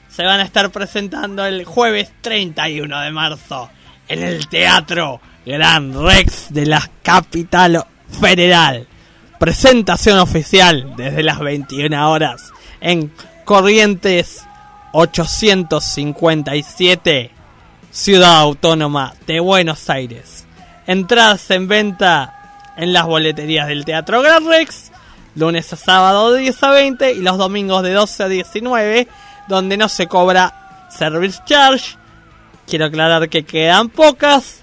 Se 0.08 0.24
van 0.24 0.40
a 0.40 0.42
estar 0.42 0.70
presentando 0.70 1.46
el 1.46 1.64
jueves 1.64 2.10
31 2.20 3.00
de 3.00 3.10
marzo 3.12 3.70
en 4.08 4.24
el 4.24 4.48
Teatro 4.48 5.20
Gran 5.46 5.94
Rex 6.04 6.52
de 6.52 6.66
la 6.66 6.90
Capital 7.02 7.86
Federal. 8.20 8.88
Presentación 9.38 10.18
oficial 10.18 10.94
desde 10.96 11.22
las 11.22 11.38
21 11.38 12.10
horas 12.10 12.50
en 12.80 13.12
Corrientes 13.44 14.44
857, 14.92 17.30
Ciudad 17.92 18.40
Autónoma 18.40 19.14
de 19.28 19.38
Buenos 19.38 19.88
Aires. 19.90 20.44
Entradas 20.88 21.48
en 21.52 21.68
venta 21.68 22.64
en 22.76 22.92
las 22.92 23.06
boleterías 23.06 23.68
del 23.68 23.84
Teatro 23.84 24.22
Gran 24.22 24.44
Rex, 24.44 24.90
lunes 25.36 25.72
a 25.72 25.76
sábado 25.76 26.32
de 26.32 26.40
10 26.40 26.62
a 26.64 26.72
20 26.72 27.12
y 27.12 27.20
los 27.20 27.38
domingos 27.38 27.84
de 27.84 27.92
12 27.92 28.24
a 28.24 28.28
19, 28.28 29.06
donde 29.46 29.76
no 29.76 29.88
se 29.88 30.08
cobra 30.08 30.88
service 30.90 31.38
charge. 31.44 31.96
Quiero 32.66 32.86
aclarar 32.86 33.28
que 33.28 33.44
quedan 33.44 33.88
pocas. 33.88 34.62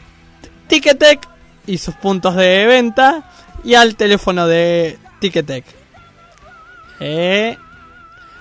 Ticketek 0.67 1.25
y 1.65 1.77
sus 1.77 1.95
puntos 1.95 2.35
de 2.35 2.65
venta 2.65 3.31
y 3.65 3.73
al 3.73 3.95
teléfono 3.95 4.47
de 4.47 4.97
Ticketek. 5.19 5.65
Eh, 6.99 7.57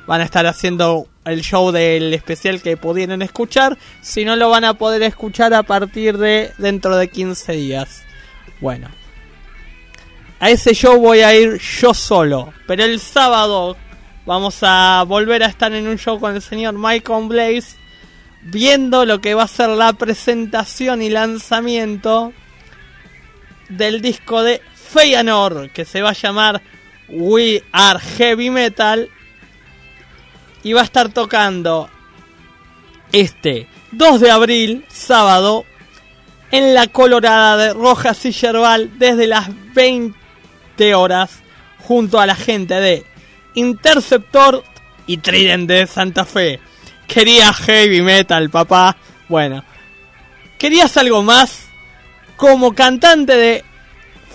van 0.07 0.21
a 0.21 0.25
estar 0.25 0.47
haciendo 0.47 1.09
el 1.25 1.41
show 1.41 1.73
del 1.73 2.13
especial 2.13 2.61
que 2.61 2.77
pudieron 2.77 3.23
escuchar. 3.23 3.79
Si 4.03 4.25
no 4.25 4.37
lo 4.37 4.51
van 4.51 4.65
a 4.65 4.75
poder 4.75 5.03
escuchar 5.03 5.55
a 5.55 5.63
partir 5.63 6.19
de 6.19 6.53
dentro 6.59 6.97
de 6.97 7.09
15 7.09 7.53
días. 7.55 8.03
Bueno. 8.61 8.89
A 10.41 10.51
ese 10.51 10.75
show 10.75 11.01
voy 11.01 11.21
a 11.21 11.35
ir 11.35 11.59
yo 11.59 11.95
solo. 11.95 12.53
Pero 12.67 12.85
el 12.85 13.01
sábado 13.01 13.79
vamos 14.27 14.59
a 14.61 15.05
volver 15.09 15.43
a 15.43 15.47
estar 15.47 15.73
en 15.73 15.87
un 15.89 15.97
show 15.97 16.21
con 16.21 16.35
el 16.35 16.43
señor 16.43 16.75
Michael 16.75 17.29
Blaze. 17.29 17.79
Viendo 18.43 19.07
lo 19.07 19.23
que 19.23 19.33
va 19.33 19.45
a 19.45 19.49
ser 19.49 19.71
la 19.71 19.95
presentación 19.95 21.01
y 21.01 21.09
lanzamiento 21.09 22.35
del 23.71 24.03
disco 24.03 24.43
de 24.43 24.61
Feyenoord 24.95 25.71
que 25.73 25.85
se 25.85 26.03
va 26.03 26.11
a 26.11 26.15
llamar 26.15 26.63
We 27.09 27.63
Are 27.73 27.99
Heavy 27.99 28.51
Metal 28.51 29.11
y 30.63 30.73
va 30.73 30.83
a 30.83 30.85
estar 30.85 31.09
tocando 31.09 31.91
este 33.13 33.67
2 33.93 34.21
de 34.21 34.31
abril, 34.31 34.85
sábado, 34.89 35.65
en 36.51 36.75
la 36.75 36.87
Colorada 36.87 37.57
de 37.57 37.73
Rojas 37.75 38.25
y 38.25 38.31
Yerbal 38.31 38.99
desde 38.99 39.27
las 39.27 39.49
20 39.75 40.95
horas 40.95 41.43
junto 41.81 42.21
a 42.21 42.27
la 42.27 42.37
gente 42.37 42.75
de 42.75 43.05
Interceptor 43.55 44.63
y 45.07 45.19
Trident 45.19 45.69
de 45.69 45.87
Santa 45.87 46.25
Fe. 46.25 46.61
Quería 47.09 47.53
heavy 47.53 48.01
metal, 48.01 48.49
papá. 48.49 48.97
Bueno, 49.29 49.65
¿querías 50.59 50.97
algo 50.97 51.23
más? 51.23 51.67
Como 52.37 52.75
cantante 52.75 53.37
de 53.37 53.65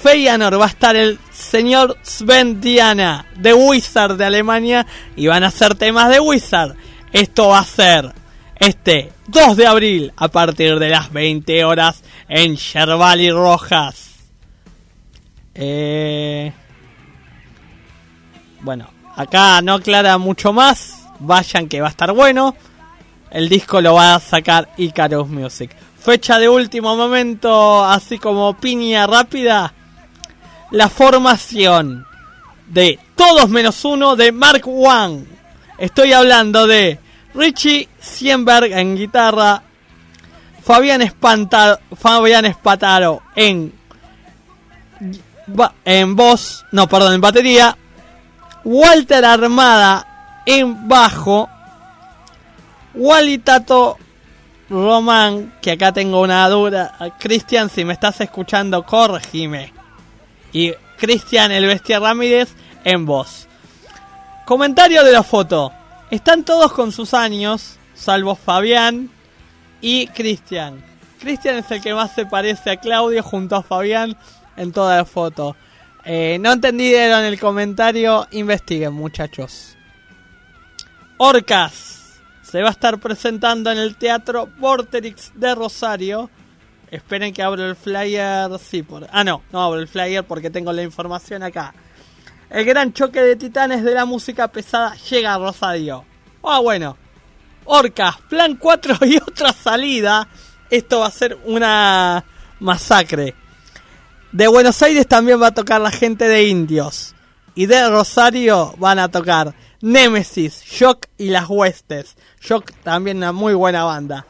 Feyenoord 0.01 0.59
va 0.59 0.65
a 0.65 0.69
estar 0.69 0.95
el 0.95 1.19
señor 1.31 1.97
Sven 2.03 2.61
Diana 2.61 3.25
de 3.35 3.53
Wizard 3.53 4.15
de 4.15 4.25
Alemania 4.25 4.85
y 5.15 5.27
van 5.27 5.43
a 5.43 5.47
hacer 5.47 5.75
temas 5.75 6.09
de 6.09 6.19
Wizard. 6.19 6.75
Esto 7.11 7.49
va 7.49 7.59
a 7.59 7.65
ser 7.65 8.13
este 8.55 9.11
2 9.27 9.57
de 9.57 9.67
abril 9.67 10.13
a 10.15 10.29
partir 10.29 10.79
de 10.79 10.89
las 10.89 11.11
20 11.11 11.65
horas 11.65 12.03
en 12.27 12.55
Yerbal 12.55 13.29
Rojas. 13.33 14.09
Eh... 15.53 16.53
Bueno, 18.61 18.89
acá 19.15 19.61
no 19.61 19.75
aclara 19.75 20.17
mucho 20.17 20.53
más. 20.53 21.07
Vayan 21.19 21.67
que 21.67 21.81
va 21.81 21.87
a 21.87 21.91
estar 21.91 22.13
bueno. 22.13 22.55
El 23.31 23.49
disco 23.49 23.81
lo 23.81 23.95
va 23.95 24.15
a 24.15 24.19
sacar 24.19 24.69
Icarus 24.77 25.27
Music. 25.27 25.75
Fecha 25.99 26.39
de 26.39 26.47
último 26.47 26.95
momento, 26.95 27.83
así 27.83 28.17
como 28.17 28.57
piña 28.57 29.05
rápida. 29.05 29.73
La 30.71 30.89
formación 30.89 32.05
de 32.67 32.99
todos 33.15 33.49
menos 33.49 33.83
uno 33.85 34.15
de 34.15 34.31
Mark 34.31 34.63
One. 34.67 35.25
Estoy 35.77 36.13
hablando 36.13 36.67
de 36.67 36.99
Richie 37.33 37.89
Sienberg 37.99 38.71
en 38.73 38.95
guitarra, 38.95 39.63
Fabián, 40.63 41.01
Espanta- 41.01 41.79
Fabián 41.95 42.45
Espataro 42.45 43.21
en, 43.35 43.73
en 45.85 46.15
voz, 46.15 46.65
no, 46.71 46.87
perdón, 46.87 47.13
en 47.15 47.21
batería, 47.21 47.77
Walter 48.63 49.25
Armada 49.25 50.41
en 50.45 50.87
bajo, 50.87 51.49
Wally 52.93 53.37
Tato 53.39 53.97
Román, 54.69 55.53
que 55.61 55.71
acá 55.71 55.91
tengo 55.91 56.21
una 56.21 56.47
duda, 56.49 56.95
Cristian, 57.19 57.69
si 57.69 57.83
me 57.85 57.93
estás 57.93 58.19
escuchando, 58.21 58.83
corregime, 58.83 59.73
y 60.51 60.73
Cristian 60.97 61.51
el 61.51 61.65
Bestia 61.65 61.99
Ramírez 61.99 62.49
en 62.83 63.05
voz. 63.05 63.47
Comentario 64.45 65.03
de 65.03 65.11
la 65.11 65.23
foto. 65.23 65.71
Están 66.09 66.43
todos 66.43 66.73
con 66.73 66.91
sus 66.91 67.13
años, 67.13 67.77
salvo 67.93 68.35
Fabián 68.35 69.09
y 69.81 70.07
Cristian. 70.07 70.83
Cristian 71.19 71.57
es 71.57 71.69
el 71.71 71.81
que 71.81 71.93
más 71.93 72.15
se 72.15 72.25
parece 72.25 72.71
a 72.71 72.77
Claudio 72.77 73.21
junto 73.21 73.55
a 73.55 73.63
Fabián 73.63 74.17
en 74.57 74.71
toda 74.71 74.97
la 74.97 75.05
foto. 75.05 75.55
Eh, 76.03 76.37
no 76.39 76.53
entendieron 76.53 77.23
el 77.25 77.39
comentario, 77.39 78.27
investiguen 78.31 78.93
muchachos. 78.93 79.75
Orcas 81.17 82.19
se 82.41 82.61
va 82.63 82.69
a 82.69 82.71
estar 82.71 82.97
presentando 82.99 83.71
en 83.71 83.77
el 83.77 83.95
Teatro 83.95 84.49
Vorterix 84.57 85.31
de 85.35 85.53
Rosario. 85.53 86.29
Esperen 86.91 87.33
que 87.33 87.43
abro 87.43 87.65
el 87.65 87.75
flyer. 87.75 88.49
Sí, 88.59 88.83
por... 88.83 89.07
Ah, 89.11 89.23
no, 89.23 89.43
no 89.51 89.61
abro 89.61 89.79
el 89.79 89.87
flyer 89.87 90.23
porque 90.23 90.49
tengo 90.49 90.73
la 90.73 90.81
información 90.81 91.43
acá. 91.43 91.73
El 92.49 92.65
gran 92.65 92.93
choque 92.93 93.21
de 93.21 93.35
titanes 93.35 93.83
de 93.83 93.93
la 93.93 94.05
música 94.05 94.47
pesada 94.47 94.95
llega 95.09 95.35
a 95.35 95.37
Rosario. 95.37 96.03
Ah, 96.43 96.59
bueno. 96.59 96.97
Orcas, 97.65 98.17
plan 98.27 98.55
4 98.55 98.97
y 99.05 99.17
otra 99.17 99.53
salida. 99.53 100.27
Esto 100.69 100.99
va 100.99 101.07
a 101.07 101.11
ser 101.11 101.37
una 101.45 102.25
masacre. 102.59 103.35
De 104.31 104.47
Buenos 104.47 104.81
Aires 104.81 105.07
también 105.07 105.41
va 105.41 105.47
a 105.47 105.53
tocar 105.53 105.79
la 105.81 105.91
gente 105.91 106.27
de 106.27 106.47
Indios. 106.47 107.13
Y 107.53 107.67
de 107.67 107.87
Rosario 107.89 108.73
van 108.77 108.97
a 108.97 109.09
tocar 109.09 109.53
Nemesis, 109.81 110.63
Shock 110.63 111.07
y 111.17 111.29
las 111.29 111.49
Huestes. 111.49 112.15
Shock 112.41 112.71
también 112.83 113.17
una 113.17 113.31
muy 113.31 113.53
buena 113.53 113.83
banda. 113.83 114.25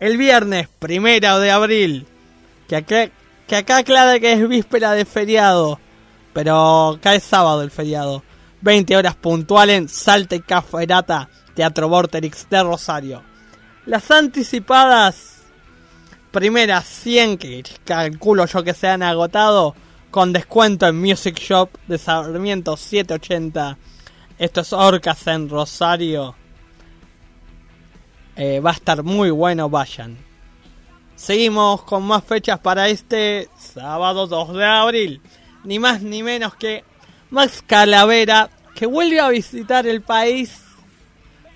El 0.00 0.16
viernes, 0.16 0.68
primero 0.78 1.38
de 1.38 1.50
abril, 1.50 2.06
que 2.68 2.76
acá, 2.76 3.10
aclara 3.76 4.18
que 4.18 4.32
es 4.32 4.48
víspera 4.48 4.92
de 4.92 5.04
feriado, 5.04 5.78
pero 6.32 6.98
cae 7.00 7.20
sábado 7.20 7.62
el 7.62 7.70
feriado. 7.70 8.22
20 8.62 8.96
horas 8.96 9.14
puntual 9.14 9.70
en 9.70 9.88
Salta 9.88 10.34
y 10.36 10.40
Caferata, 10.40 11.28
Teatro 11.54 11.88
Vorterix 11.88 12.48
de 12.48 12.62
Rosario. 12.62 13.22
Las 13.86 14.10
anticipadas 14.10 15.42
primeras 16.32 16.86
100 16.86 17.38
que 17.38 17.62
calculo 17.84 18.46
yo 18.46 18.64
que 18.64 18.74
se 18.74 18.88
han 18.88 19.02
agotado 19.02 19.76
con 20.10 20.32
descuento 20.32 20.86
en 20.88 21.00
Music 21.00 21.38
Shop 21.38 21.70
de 21.86 21.98
Sarmiento 21.98 22.76
780. 22.76 23.78
Esto 24.38 24.62
es 24.62 24.72
Orcas 24.72 25.26
en 25.28 25.48
Rosario. 25.48 26.34
Eh, 28.36 28.58
va 28.60 28.70
a 28.70 28.74
estar 28.74 29.02
muy 29.02 29.30
bueno, 29.30 29.68
vayan. 29.68 30.18
Seguimos 31.14 31.82
con 31.82 32.02
más 32.02 32.24
fechas 32.24 32.58
para 32.58 32.88
este 32.88 33.48
sábado 33.56 34.26
2 34.26 34.54
de 34.54 34.64
abril. 34.64 35.20
Ni 35.62 35.78
más 35.78 36.02
ni 36.02 36.22
menos 36.22 36.54
que 36.56 36.84
Max 37.30 37.62
Calavera, 37.64 38.50
que 38.74 38.86
vuelve 38.86 39.20
a 39.20 39.28
visitar 39.28 39.86
el 39.86 40.02
país 40.02 40.62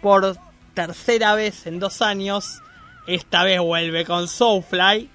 por 0.00 0.36
tercera 0.74 1.34
vez 1.34 1.66
en 1.66 1.80
dos 1.80 2.00
años. 2.00 2.62
Esta 3.08 3.42
vez 3.42 3.60
vuelve 3.60 4.04
con 4.04 4.28
Soulfly, 4.28 5.10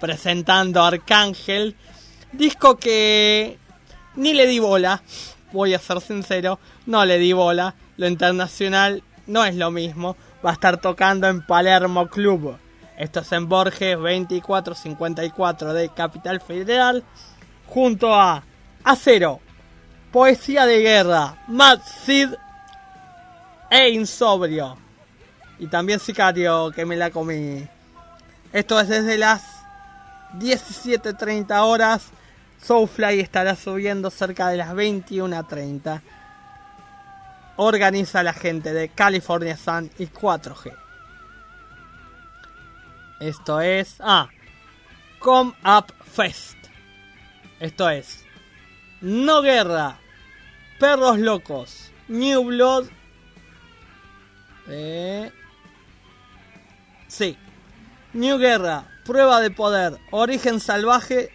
presentando 0.00 0.82
Arcángel. 0.82 1.76
Disco 2.32 2.76
que 2.76 3.58
ni 4.16 4.32
le 4.32 4.46
di 4.46 4.58
bola, 4.58 5.02
voy 5.52 5.74
a 5.74 5.78
ser 5.78 6.00
sincero, 6.00 6.58
no 6.86 7.04
le 7.04 7.18
di 7.18 7.32
bola. 7.32 7.76
Lo 7.96 8.08
internacional 8.08 9.04
no 9.28 9.44
es 9.44 9.54
lo 9.54 9.70
mismo. 9.70 10.16
Va 10.44 10.50
a 10.50 10.52
estar 10.52 10.76
tocando 10.76 11.26
en 11.26 11.40
Palermo 11.46 12.06
Club. 12.08 12.58
Esto 12.98 13.20
es 13.20 13.32
en 13.32 13.48
Borges 13.48 13.96
2454 13.96 15.72
de 15.72 15.88
Capital 15.88 16.40
Federal. 16.40 17.02
Junto 17.66 18.14
a 18.14 18.42
Acero, 18.84 19.40
Poesía 20.12 20.66
de 20.66 20.80
Guerra, 20.80 21.42
Mad 21.48 21.80
Sid 22.04 22.28
e 23.70 23.88
Insobrio. 23.88 24.76
Y 25.58 25.66
también 25.68 25.98
Sicario, 25.98 26.70
que 26.72 26.84
me 26.84 26.96
la 26.96 27.10
comí. 27.10 27.66
Esto 28.52 28.78
es 28.78 28.88
desde 28.88 29.16
las 29.16 29.42
17.30 30.38 31.58
horas. 31.62 32.08
Soulfly 32.62 33.20
estará 33.20 33.56
subiendo 33.56 34.10
cerca 34.10 34.48
de 34.48 34.58
las 34.58 34.74
21.30. 34.74 36.02
Organiza 37.56 38.22
la 38.22 38.32
gente 38.32 38.72
de 38.72 38.88
California 38.88 39.56
Sun 39.56 39.90
y 39.98 40.06
4G. 40.06 40.72
Esto 43.20 43.60
es. 43.60 43.96
Ah. 44.00 44.28
Come 45.20 45.54
Up 45.64 45.92
Fest. 46.04 46.56
Esto 47.60 47.88
es. 47.88 48.24
No 49.00 49.40
Guerra. 49.42 49.98
Perros 50.80 51.18
Locos. 51.18 51.92
New 52.08 52.44
Blood. 52.44 52.86
Eh, 54.68 55.30
sí. 57.06 57.36
New 58.12 58.38
Guerra. 58.38 58.84
Prueba 59.04 59.40
de 59.40 59.50
poder. 59.50 59.98
Origen 60.10 60.60
salvaje. 60.60 61.30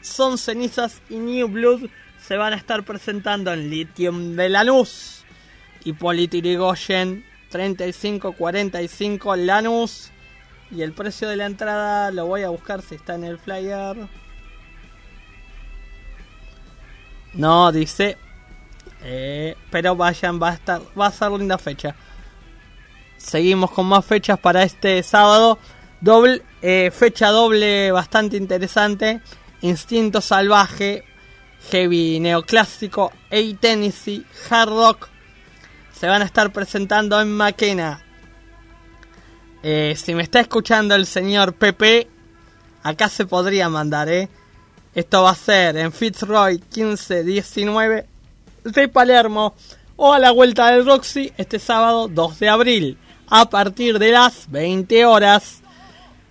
Son 0.00 0.38
cenizas 0.38 1.00
y 1.08 1.16
New 1.16 1.48
Blood 1.48 1.88
se 2.26 2.36
van 2.36 2.52
a 2.52 2.56
estar 2.56 2.84
presentando 2.84 3.52
en 3.52 3.70
Lithium 3.70 4.36
de 4.36 4.48
Lanús. 4.48 5.19
Y 5.84 5.92
Politirigoyen 5.92 7.24
3545 7.50 9.36
Lanús. 9.36 10.10
Y 10.70 10.82
el 10.82 10.92
precio 10.92 11.28
de 11.28 11.36
la 11.36 11.46
entrada 11.46 12.10
lo 12.12 12.26
voy 12.26 12.42
a 12.42 12.50
buscar 12.50 12.82
si 12.82 12.94
está 12.94 13.14
en 13.14 13.24
el 13.24 13.38
flyer. 13.38 13.96
No, 17.34 17.72
dice. 17.72 18.16
Eh, 19.02 19.56
pero 19.70 19.96
vayan, 19.96 20.40
va 20.40 20.50
a 20.50 20.54
estar, 20.54 20.82
va 20.98 21.06
a 21.06 21.12
ser 21.12 21.30
linda 21.32 21.58
fecha. 21.58 21.94
Seguimos 23.16 23.70
con 23.70 23.86
más 23.86 24.04
fechas 24.04 24.38
para 24.38 24.62
este 24.62 25.02
sábado. 25.02 25.58
Doble, 26.00 26.42
eh, 26.62 26.90
fecha 26.92 27.28
doble 27.28 27.92
bastante 27.92 28.36
interesante. 28.36 29.20
Instinto 29.62 30.20
salvaje, 30.20 31.04
heavy 31.70 32.18
neoclásico, 32.20 33.12
A 33.30 33.60
Tennessee, 33.60 34.24
hard 34.48 34.70
rock. 34.70 35.09
Se 35.92 36.06
van 36.06 36.22
a 36.22 36.24
estar 36.24 36.52
presentando 36.52 37.20
en 37.20 37.32
Maquena. 37.32 38.02
Eh, 39.62 39.94
si 39.96 40.14
me 40.14 40.22
está 40.22 40.40
escuchando 40.40 40.94
el 40.94 41.06
señor 41.06 41.54
Pepe, 41.54 42.08
acá 42.82 43.08
se 43.08 43.26
podría 43.26 43.68
mandar, 43.68 44.08
¿eh? 44.08 44.28
Esto 44.94 45.22
va 45.22 45.30
a 45.30 45.34
ser 45.34 45.76
en 45.76 45.92
Fitzroy 45.92 46.58
15-19 46.58 48.06
de 48.64 48.88
Palermo 48.88 49.54
o 49.96 50.12
a 50.12 50.18
la 50.18 50.30
vuelta 50.30 50.70
del 50.70 50.86
Roxy 50.86 51.32
este 51.36 51.58
sábado 51.58 52.08
2 52.08 52.38
de 52.38 52.48
abril 52.48 52.98
a 53.28 53.48
partir 53.48 53.98
de 53.98 54.12
las 54.12 54.50
20 54.50 55.04
horas. 55.04 55.60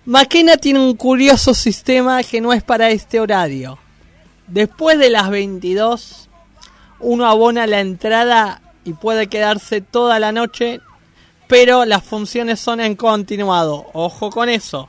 Maquena 0.04 0.56
tiene 0.56 0.80
un 0.80 0.96
curioso 0.96 1.54
sistema 1.54 2.22
que 2.22 2.40
no 2.40 2.52
es 2.52 2.62
para 2.62 2.90
este 2.90 3.20
horario. 3.20 3.78
Después 4.46 4.98
de 4.98 5.10
las 5.10 5.30
22 5.30 6.28
uno 6.98 7.26
abona 7.26 7.66
la 7.66 7.80
entrada 7.80 8.60
y 8.84 8.94
puede 8.94 9.28
quedarse 9.28 9.80
toda 9.80 10.18
la 10.18 10.32
noche, 10.32 10.80
pero 11.46 11.84
las 11.84 12.02
funciones 12.04 12.60
son 12.60 12.80
en 12.80 12.96
continuado. 12.96 13.86
Ojo 13.92 14.30
con 14.30 14.48
eso. 14.48 14.88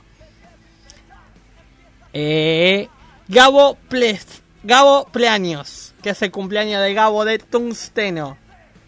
Eh, 2.12 2.88
Gabo 3.28 3.76
Ples, 3.88 4.42
Gabo 4.62 5.06
Pleaños, 5.10 5.94
que 6.02 6.10
es 6.10 6.22
el 6.22 6.30
cumpleaños 6.30 6.82
de 6.82 6.94
Gabo 6.94 7.24
de 7.24 7.38
Tungsteno. 7.38 8.36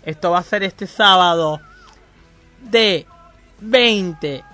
Esto 0.04 0.30
va 0.30 0.40
a 0.40 0.42
ser 0.42 0.62
este 0.62 0.86
sábado 0.86 1.60
de 2.60 3.06
20 3.60 4.44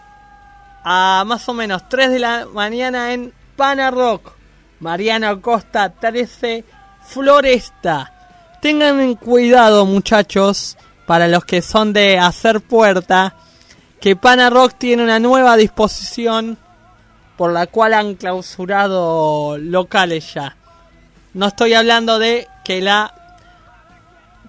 a 0.85 1.25
más 1.27 1.49
o 1.49 1.55
menos 1.55 1.89
3 1.89 2.11
de 2.13 2.19
la 2.19 2.47
mañana 2.47 3.13
en 3.13 3.33
Pana 3.57 3.91
Rock. 3.91 4.33
Mariano 4.81 5.41
Costa 5.43 5.91
13 5.91 6.65
Floresta. 7.03 8.20
Tengan 8.61 9.15
cuidado 9.15 9.87
muchachos, 9.87 10.77
para 11.07 11.29
los 11.29 11.45
que 11.45 11.63
son 11.63 11.93
de 11.93 12.19
hacer 12.19 12.61
puerta, 12.61 13.35
que 14.01 14.17
Pana 14.17 14.51
Rock 14.51 14.75
tiene 14.77 15.03
una 15.03 15.19
nueva 15.19 15.57
disposición 15.57 16.59
por 17.39 17.53
la 17.53 17.67
cual 17.67 17.95
han 17.95 18.17
clausurado 18.17 19.57
locales 19.57 20.35
ya. 20.35 20.57
No 21.33 21.47
estoy 21.47 21.73
hablando 21.73 22.19
de 22.19 22.49
que 22.63 22.83
la 22.83 23.15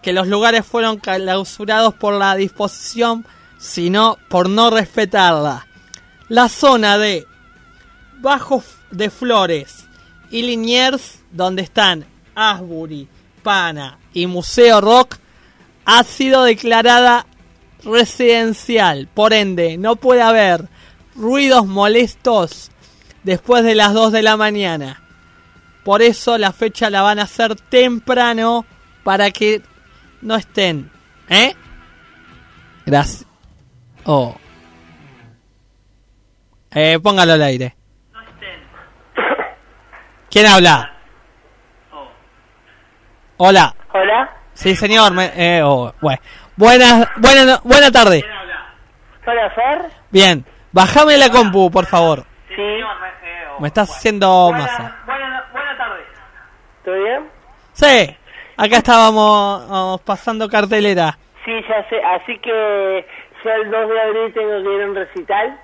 que 0.02 0.14
los 0.14 0.28
lugares 0.28 0.66
fueron 0.66 0.98
clausurados 0.98 1.94
por 1.94 2.16
la 2.16 2.36
disposición, 2.36 3.26
sino 3.60 4.18
por 4.30 4.50
no 4.50 4.72
respetarla. 4.72 5.68
La 6.28 6.50
zona 6.50 6.98
de 6.98 7.28
Bajo 8.20 8.64
de 8.90 9.10
Flores 9.10 9.86
y 10.32 10.42
Liniers, 10.42 11.20
donde 11.32 11.62
están 11.62 12.06
Asbury, 12.36 13.08
Y 14.14 14.28
Museo 14.28 14.82
Rock, 14.82 15.18
ha 15.86 16.04
sido 16.04 16.44
declarada 16.44 17.26
residencial. 17.84 19.08
Por 19.14 19.34
ende, 19.34 19.78
no 19.78 19.96
puede 19.96 20.22
haber 20.22 20.68
ruidos 21.16 21.66
molestos 21.66 22.72
después 23.24 23.64
de 23.64 23.76
las 23.76 23.94
2 23.94 24.12
de 24.12 24.22
la 24.22 24.38
mañana. 24.38 25.02
Por 25.84 26.02
eso 26.02 26.38
la 26.38 26.52
fecha 26.52 26.90
la 26.90 27.02
van 27.02 27.20
a 27.20 27.24
hacer 27.24 27.56
temprano 27.56 28.66
para 29.04 29.32
que 29.32 29.62
no 30.22 30.36
estén. 30.36 30.92
¿Eh? 31.30 31.56
Gracias. 32.86 33.26
Oh. 34.06 34.36
Eh, 36.72 37.00
póngalo 37.02 37.34
al 37.34 37.42
aire. 37.42 37.76
¿Quién 40.30 40.46
habla? 40.46 41.01
Hola. 43.44 43.74
Hola. 43.92 44.30
Sí, 44.54 44.76
señor. 44.76 45.14
me- 45.14 45.32
eh, 45.36 45.64
oh, 45.64 45.92
bueno. 46.00 46.22
Buenas, 46.56 47.08
buena, 47.18 47.60
buena 47.64 47.92
tarde. 47.92 48.24
Hola, 49.26 49.50
Fer. 49.50 49.82
Bien. 50.12 50.46
Bájame 50.72 51.18
la 51.18 51.28
compu, 51.30 51.72
por 51.72 51.88
favor. 51.88 52.24
Sí. 52.56 52.62
Me 53.60 53.70
estás 53.70 53.90
haciendo 53.90 54.52
masa. 54.52 54.96
¿Todo 56.86 56.96
bien? 56.96 57.30
Sí. 57.74 58.16
Acá 58.58 58.78
estábamos 58.78 59.66
oh, 59.72 60.00
pasando 60.06 60.48
cartelera. 60.48 61.18
Sí, 61.44 61.52
ya 61.68 61.90
sé. 61.90 62.00
Así 62.04 62.38
que 62.38 63.08
yo 63.44 63.50
el 63.50 63.72
2 63.72 63.90
de 63.90 64.02
abril 64.02 64.34
tengo 64.36 64.52
que 64.62 64.76
ir 64.76 64.82
a 64.84 64.86
un 64.86 64.96
recital. 64.96 65.60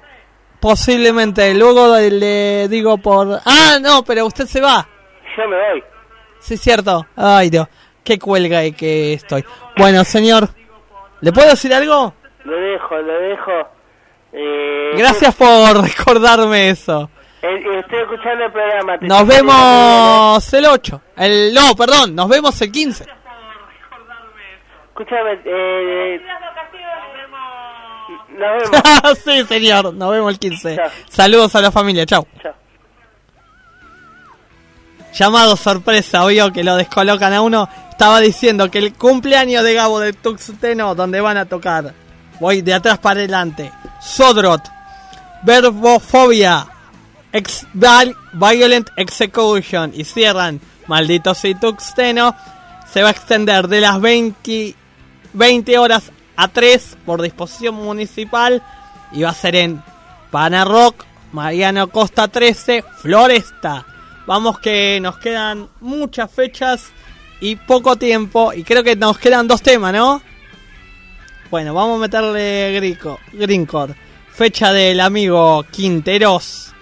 Posiblemente. 0.59 1.53
Luego 1.53 1.95
le 1.95 2.67
digo 2.69 2.97
por... 2.97 3.39
Ah, 3.45 3.78
no, 3.80 4.03
pero 4.03 4.25
usted 4.25 4.45
se 4.45 4.61
va. 4.61 4.88
Yo 5.38 5.47
me 5.47 5.55
voy. 5.55 5.84
Sí, 6.48 6.56
cierto. 6.56 7.06
Ay, 7.18 7.50
Dios. 7.50 7.68
Qué 8.06 8.18
cuelga 8.18 8.64
y 8.64 8.72
que 8.72 9.12
estoy. 9.14 9.43
Bueno, 9.78 10.04
señor. 10.06 10.48
¿Le 11.20 11.34
puedo 11.34 11.50
decir 11.50 11.74
algo? 11.74 12.14
Lo 12.45 12.56
dejo, 12.58 12.95
lo 13.00 13.20
dejo. 13.20 13.52
Eh, 14.32 14.91
Gracias 14.98 15.36
por 15.36 15.82
recordarme 15.84 16.70
eso. 16.70 17.10
eh, 17.41 17.48
eh, 17.50 17.80
estoy 17.80 18.00
escuchando 18.00 18.45
el 18.45 18.52
programa. 18.54 18.95
Nos 19.02 19.28
escuchando 19.28 19.52
vemos 19.52 20.54
el 20.54 20.66
8. 20.68 21.02
El, 21.18 21.54
no, 21.54 21.76
perdón, 21.76 22.16
nos 22.16 22.30
vemos 22.30 22.62
el 22.62 22.72
15. 22.72 23.04
bien. 23.04 23.16
Escúchame, 24.88 25.39
eh, 25.43 26.22
nos 28.38 28.50
vemos. 28.72 29.18
sí, 29.26 29.43
señor, 29.45 29.93
nos 29.93 30.12
vemos 30.12 30.32
el 30.32 30.39
15. 30.39 30.76
Chao. 30.78 30.89
Saludos 31.10 31.54
a 31.56 31.62
la 31.62 31.72
familia, 31.72 32.06
chau. 32.06 32.26
Chao. 32.41 32.54
Llamado 35.18 35.57
sorpresa, 35.57 36.24
obvio 36.24 36.53
que 36.53 36.63
lo 36.63 36.76
descolocan 36.76 37.34
a 37.34 37.41
uno. 37.41 37.68
Estaba 37.89 38.20
diciendo 38.20 38.70
que 38.70 38.78
el 38.78 38.93
cumpleaños 38.93 39.63
de 39.63 39.74
Gabo 39.74 39.99
de 39.99 40.13
Tuxteno, 40.13 40.93
donde 40.93 41.22
van 41.22 41.38
a 41.38 41.45
tocar. 41.45 41.95
Voy 42.39 42.61
de 42.61 42.76
atrás 42.76 42.99
para 42.99 43.22
adelante. 43.22 43.72
Sodrot, 43.99 44.61
Verbofobia, 45.41 46.68
Ex 47.32 47.65
Violent 47.74 48.89
Execution 48.95 49.91
y 49.95 50.03
cierran 50.03 50.61
Malditos 50.86 51.43
y 51.45 51.55
Tuxteno. 51.55 52.36
Se 52.88 53.01
va 53.01 53.07
a 53.07 53.11
extender 53.11 53.68
de 53.68 53.82
las 53.82 53.99
20, 53.99 54.76
20 55.34 55.78
horas 55.80 56.11
a 56.36 56.47
3 56.47 56.97
por 57.07 57.24
disposición 57.24 57.74
municipal 57.74 58.61
y 59.11 59.24
va 59.24 59.30
a 59.30 59.34
ser 59.34 59.55
en 59.55 59.82
Pana 60.30 60.63
Rock, 60.63 61.05
Mariano 61.32 61.88
Costa 61.88 62.28
13, 62.28 62.84
Floresta. 63.01 63.97
Vamos 64.28 64.59
que 64.59 64.99
nos 65.01 65.17
quedan 65.19 65.69
muchas 65.80 66.30
fechas 66.30 66.91
y 67.39 67.55
poco 67.55 67.95
tiempo 67.95 68.51
y 68.51 68.63
creo 68.63 68.84
que 68.84 68.97
nos 68.97 69.17
quedan 69.17 69.47
dos 69.47 69.61
temas, 69.61 69.93
¿no? 69.93 70.21
Bueno, 71.49 71.73
vamos 71.73 71.95
a 71.95 72.01
meterle 72.01 72.73
grico, 72.75 73.21
Greencore. 73.32 73.95
Fecha 74.34 74.73
del 74.73 74.99
amigo 74.99 75.65
Quinteros. 75.71 76.73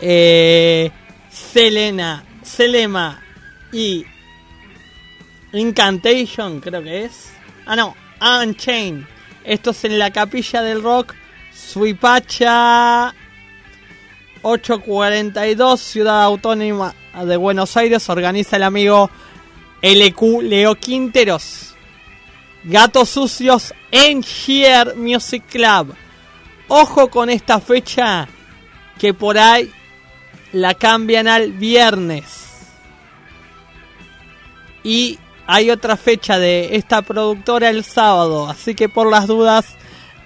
Eh, 0.00 0.90
Selena, 1.28 2.24
Selema 2.42 3.22
y 3.70 4.06
Incantation, 5.52 6.60
creo 6.60 6.82
que 6.82 7.04
es. 7.04 7.30
Ah, 7.66 7.76
no, 7.76 7.94
Unchained. 8.22 9.04
Esto 9.44 9.72
es 9.72 9.84
en 9.84 9.98
la 9.98 10.10
capilla 10.10 10.62
del 10.62 10.82
rock. 10.82 11.14
Suipacha 11.52 13.14
842, 14.44 15.80
Ciudad 15.80 16.22
Autónoma 16.22 16.94
de 17.24 17.36
Buenos 17.38 17.76
Aires. 17.78 18.08
Organiza 18.10 18.56
el 18.56 18.62
amigo 18.62 19.10
LQ 19.80 20.42
Leo 20.42 20.74
Quinteros. 20.74 21.74
Gatos 22.62 23.08
Sucios 23.08 23.72
en 23.90 24.22
Here 24.22 24.94
Music 24.96 25.44
Club. 25.50 25.94
Ojo 26.68 27.08
con 27.08 27.30
esta 27.30 27.58
fecha 27.58 28.28
que 28.98 29.14
por 29.14 29.38
ahí 29.38 29.72
la 30.52 30.74
cambian 30.74 31.26
al 31.26 31.52
viernes. 31.52 32.66
Y 34.82 35.18
hay 35.46 35.70
otra 35.70 35.96
fecha 35.96 36.38
de 36.38 36.76
esta 36.76 37.00
productora 37.00 37.70
el 37.70 37.82
sábado, 37.84 38.48
así 38.48 38.74
que 38.74 38.90
por 38.90 39.10
las 39.10 39.26
dudas 39.26 39.74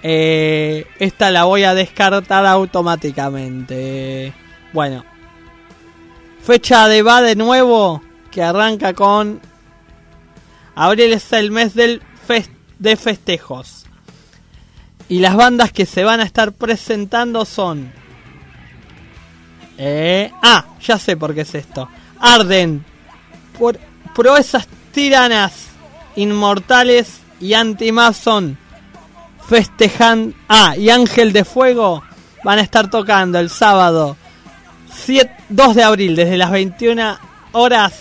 eh, 0.03 0.85
esta 0.99 1.31
la 1.31 1.43
voy 1.45 1.63
a 1.63 1.73
descartar 1.73 2.45
automáticamente. 2.45 4.33
Bueno, 4.73 5.03
fecha 6.43 6.87
de 6.87 7.01
va 7.01 7.21
de 7.21 7.35
nuevo 7.35 8.01
que 8.31 8.43
arranca 8.43 8.93
con 8.93 9.41
abril 10.75 11.13
es 11.13 11.31
el 11.33 11.51
mes 11.51 11.73
del 11.73 12.01
fes- 12.27 12.49
de 12.77 12.95
festejos. 12.95 13.85
Y 15.09 15.19
las 15.19 15.35
bandas 15.35 15.71
que 15.71 15.85
se 15.87 16.03
van 16.03 16.19
a 16.19 16.23
estar 16.23 16.51
presentando 16.53 17.43
son 17.45 17.91
eh, 19.77 20.31
ah, 20.43 20.65
ya 20.81 20.99
sé 20.99 21.15
por 21.17 21.33
qué 21.33 21.41
es 21.41 21.55
esto. 21.55 21.89
Arden, 22.19 22.83
por 23.57 23.79
proezas 24.13 24.67
tiranas, 24.91 25.67
inmortales 26.15 27.19
y 27.39 27.53
antimason 27.53 28.57
festejan. 29.49 30.35
Ah, 30.47 30.75
y 30.77 30.89
Ángel 30.89 31.33
de 31.33 31.43
Fuego 31.43 32.03
van 32.43 32.59
a 32.59 32.61
estar 32.61 32.89
tocando 32.89 33.39
el 33.39 33.49
sábado 33.49 34.15
7 34.93 35.29
2 35.49 35.75
de 35.75 35.83
abril 35.83 36.15
desde 36.15 36.37
las 36.37 36.51
21 36.51 37.17
horas 37.53 37.93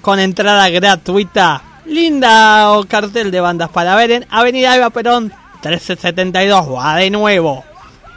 con 0.00 0.18
entrada 0.18 0.68
gratuita. 0.70 1.62
Linda 1.86 2.72
o 2.72 2.84
cartel 2.84 3.30
de 3.30 3.40
bandas 3.40 3.68
para 3.70 3.94
ver 3.96 4.10
en 4.12 4.26
Avenida 4.30 4.76
Eva 4.76 4.90
Perón 4.90 5.24
1372. 5.62 6.72
Va 6.72 6.96
de 6.96 7.10
nuevo. 7.10 7.64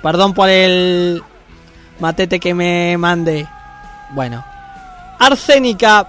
Perdón 0.01 0.33
por 0.33 0.49
el 0.49 1.23
matete 1.99 2.39
que 2.39 2.53
me 2.53 2.97
mande. 2.97 3.47
Bueno, 4.11 4.45
Arsénica 5.19 6.07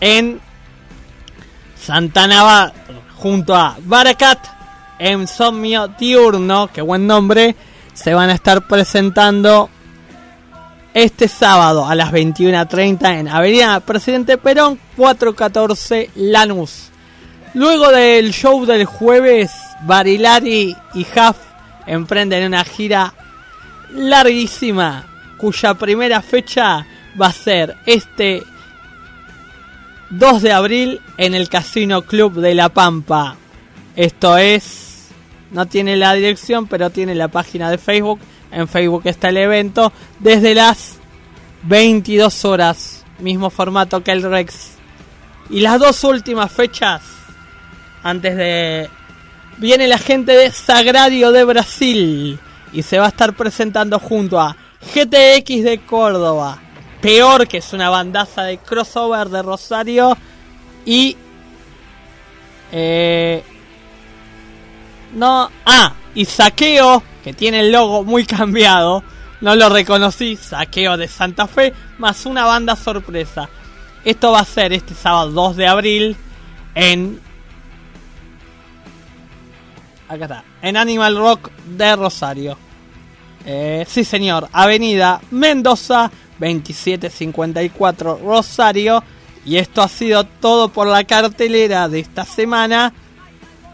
en 0.00 0.40
Santana 1.76 2.42
Bar 2.42 2.72
junto 3.16 3.54
a 3.54 3.76
Barakat, 3.80 4.38
Insomnio 5.00 5.88
Diurno, 5.88 6.68
que 6.72 6.82
buen 6.82 7.06
nombre, 7.06 7.56
se 7.94 8.14
van 8.14 8.30
a 8.30 8.34
estar 8.34 8.66
presentando 8.66 9.70
este 10.94 11.28
sábado 11.28 11.86
a 11.86 11.94
las 11.94 12.12
21.30 12.12 13.20
en 13.20 13.28
Avenida 13.28 13.80
Presidente 13.80 14.38
Perón 14.38 14.78
414 14.96 16.10
Lanús. 16.16 16.90
Luego 17.54 17.90
del 17.90 18.32
show 18.32 18.64
del 18.66 18.84
jueves, 18.84 19.50
Barilari 19.82 20.76
y 20.94 21.00
Huff 21.00 21.36
emprenden 21.86 22.46
una 22.46 22.64
gira 22.64 23.14
larguísima 23.92 25.06
cuya 25.36 25.74
primera 25.74 26.22
fecha 26.22 26.86
va 27.20 27.26
a 27.26 27.32
ser 27.32 27.76
este 27.86 28.42
2 30.10 30.42
de 30.42 30.52
abril 30.52 31.00
en 31.16 31.34
el 31.34 31.48
Casino 31.48 32.02
Club 32.02 32.34
de 32.34 32.54
La 32.54 32.68
Pampa. 32.68 33.36
Esto 33.96 34.36
es, 34.36 34.89
no 35.50 35.66
tiene 35.66 35.96
la 35.96 36.14
dirección, 36.14 36.66
pero 36.66 36.90
tiene 36.90 37.14
la 37.14 37.28
página 37.28 37.70
de 37.70 37.78
Facebook. 37.78 38.20
En 38.52 38.68
Facebook 38.68 39.02
está 39.04 39.28
el 39.28 39.36
evento 39.36 39.92
desde 40.18 40.54
las 40.54 40.98
22 41.62 42.44
horas, 42.44 43.04
mismo 43.18 43.50
formato 43.50 44.02
que 44.02 44.12
el 44.12 44.22
Rex. 44.22 44.72
Y 45.50 45.60
las 45.60 45.78
dos 45.80 46.04
últimas 46.04 46.52
fechas, 46.52 47.02
antes 48.02 48.36
de... 48.36 48.88
Viene 49.58 49.88
la 49.88 49.98
gente 49.98 50.32
de 50.32 50.50
Sagrario 50.52 51.32
de 51.32 51.44
Brasil 51.44 52.38
y 52.72 52.82
se 52.82 52.98
va 52.98 53.06
a 53.06 53.08
estar 53.08 53.34
presentando 53.34 53.98
junto 53.98 54.40
a 54.40 54.56
GTX 54.94 55.64
de 55.64 55.82
Córdoba, 55.84 56.58
Peor 57.02 57.46
que 57.46 57.58
es 57.58 57.72
una 57.74 57.90
bandaza 57.90 58.44
de 58.44 58.58
crossover 58.58 59.28
de 59.28 59.42
Rosario 59.42 60.16
y... 60.86 61.16
Eh, 62.72 63.42
no, 65.14 65.50
ah, 65.66 65.94
y 66.14 66.24
Saqueo, 66.24 67.02
que 67.22 67.32
tiene 67.32 67.60
el 67.60 67.72
logo 67.72 68.04
muy 68.04 68.24
cambiado, 68.26 69.02
no 69.40 69.56
lo 69.56 69.68
reconocí, 69.68 70.36
Saqueo 70.36 70.96
de 70.96 71.08
Santa 71.08 71.46
Fe, 71.46 71.72
más 71.98 72.26
una 72.26 72.44
banda 72.44 72.76
sorpresa. 72.76 73.48
Esto 74.04 74.32
va 74.32 74.40
a 74.40 74.44
ser 74.44 74.72
este 74.72 74.94
sábado 74.94 75.30
2 75.30 75.56
de 75.56 75.66
abril 75.66 76.16
en 76.74 77.20
acá 80.08 80.24
está, 80.24 80.44
en 80.62 80.76
Animal 80.76 81.16
Rock 81.16 81.50
de 81.66 81.96
Rosario. 81.96 82.58
Eh, 83.46 83.84
sí, 83.88 84.04
señor, 84.04 84.48
Avenida 84.52 85.20
Mendoza 85.30 86.10
2754 86.38 88.20
Rosario. 88.22 89.02
Y 89.44 89.56
esto 89.56 89.80
ha 89.82 89.88
sido 89.88 90.24
todo 90.24 90.68
por 90.68 90.86
la 90.86 91.04
cartelera 91.04 91.88
de 91.88 92.00
esta 92.00 92.24
semana. 92.24 92.92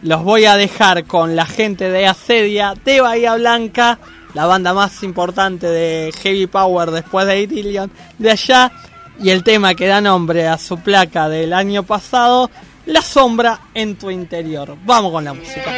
Los 0.02 0.22
voy 0.22 0.44
a 0.44 0.56
dejar 0.56 1.04
con 1.04 1.36
la 1.36 1.46
gente 1.46 1.90
de 1.90 2.06
Asedia 2.06 2.74
de 2.84 3.00
Bahía 3.00 3.34
Blanca, 3.34 3.98
la 4.34 4.46
banda 4.46 4.74
más 4.74 5.02
importante 5.02 5.66
de 5.66 6.12
Heavy 6.22 6.46
Power 6.46 6.90
después 6.90 7.26
de 7.26 7.40
Itillion 7.40 7.90
de 8.18 8.30
allá. 8.30 8.72
Y 9.18 9.30
el 9.30 9.42
tema 9.42 9.74
que 9.74 9.86
da 9.86 10.00
nombre 10.00 10.46
a 10.46 10.58
su 10.58 10.78
placa 10.78 11.28
del 11.28 11.52
año 11.52 11.82
pasado, 11.82 12.50
La 12.84 13.02
sombra 13.02 13.58
en 13.74 13.96
tu 13.96 14.10
interior. 14.10 14.76
Vamos 14.84 15.10
con 15.10 15.24
la 15.24 15.34
música. 15.34 15.72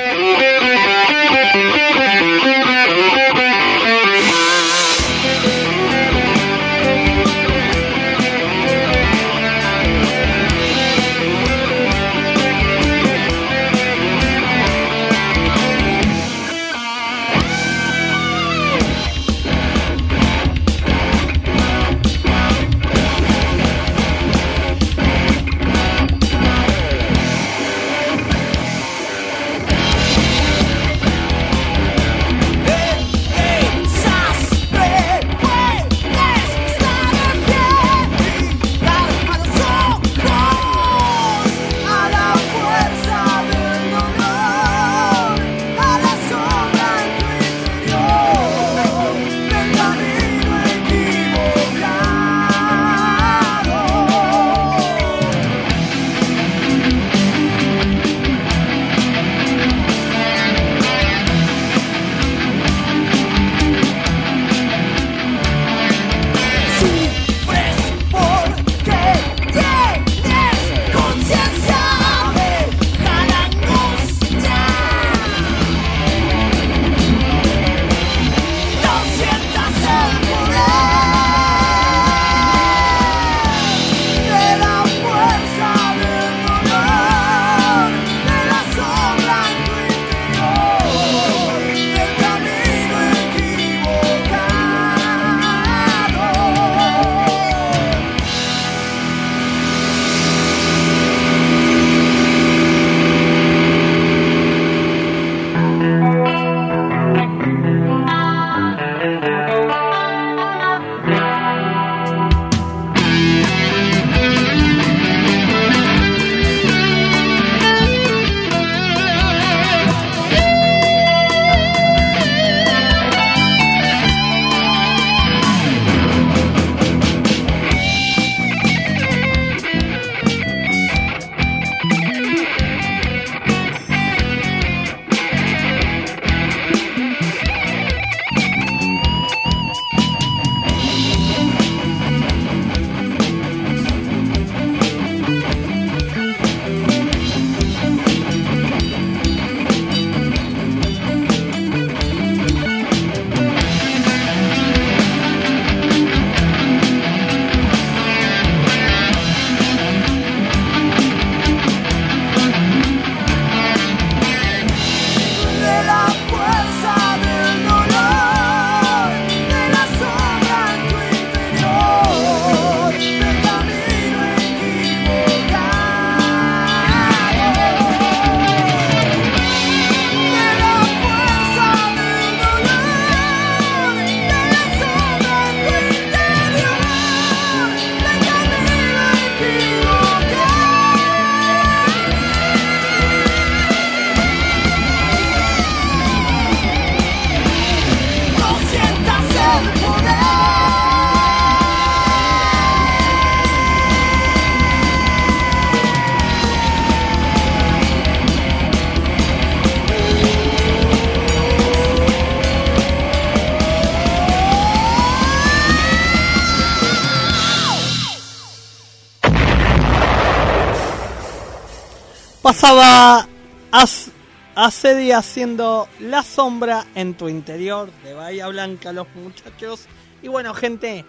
Pasaba 222.48 223.28
hace, 223.70 224.94
días 224.96 225.18
haciendo 225.18 225.86
la 226.00 226.22
sombra 226.22 226.86
en 226.94 227.12
tu 227.12 227.28
interior 227.28 227.90
de 228.02 228.14
Bahía 228.14 228.48
Blanca, 228.48 228.90
los 228.90 229.06
muchachos. 229.16 229.84
Y 230.22 230.28
bueno, 230.28 230.54
gente, 230.54 231.04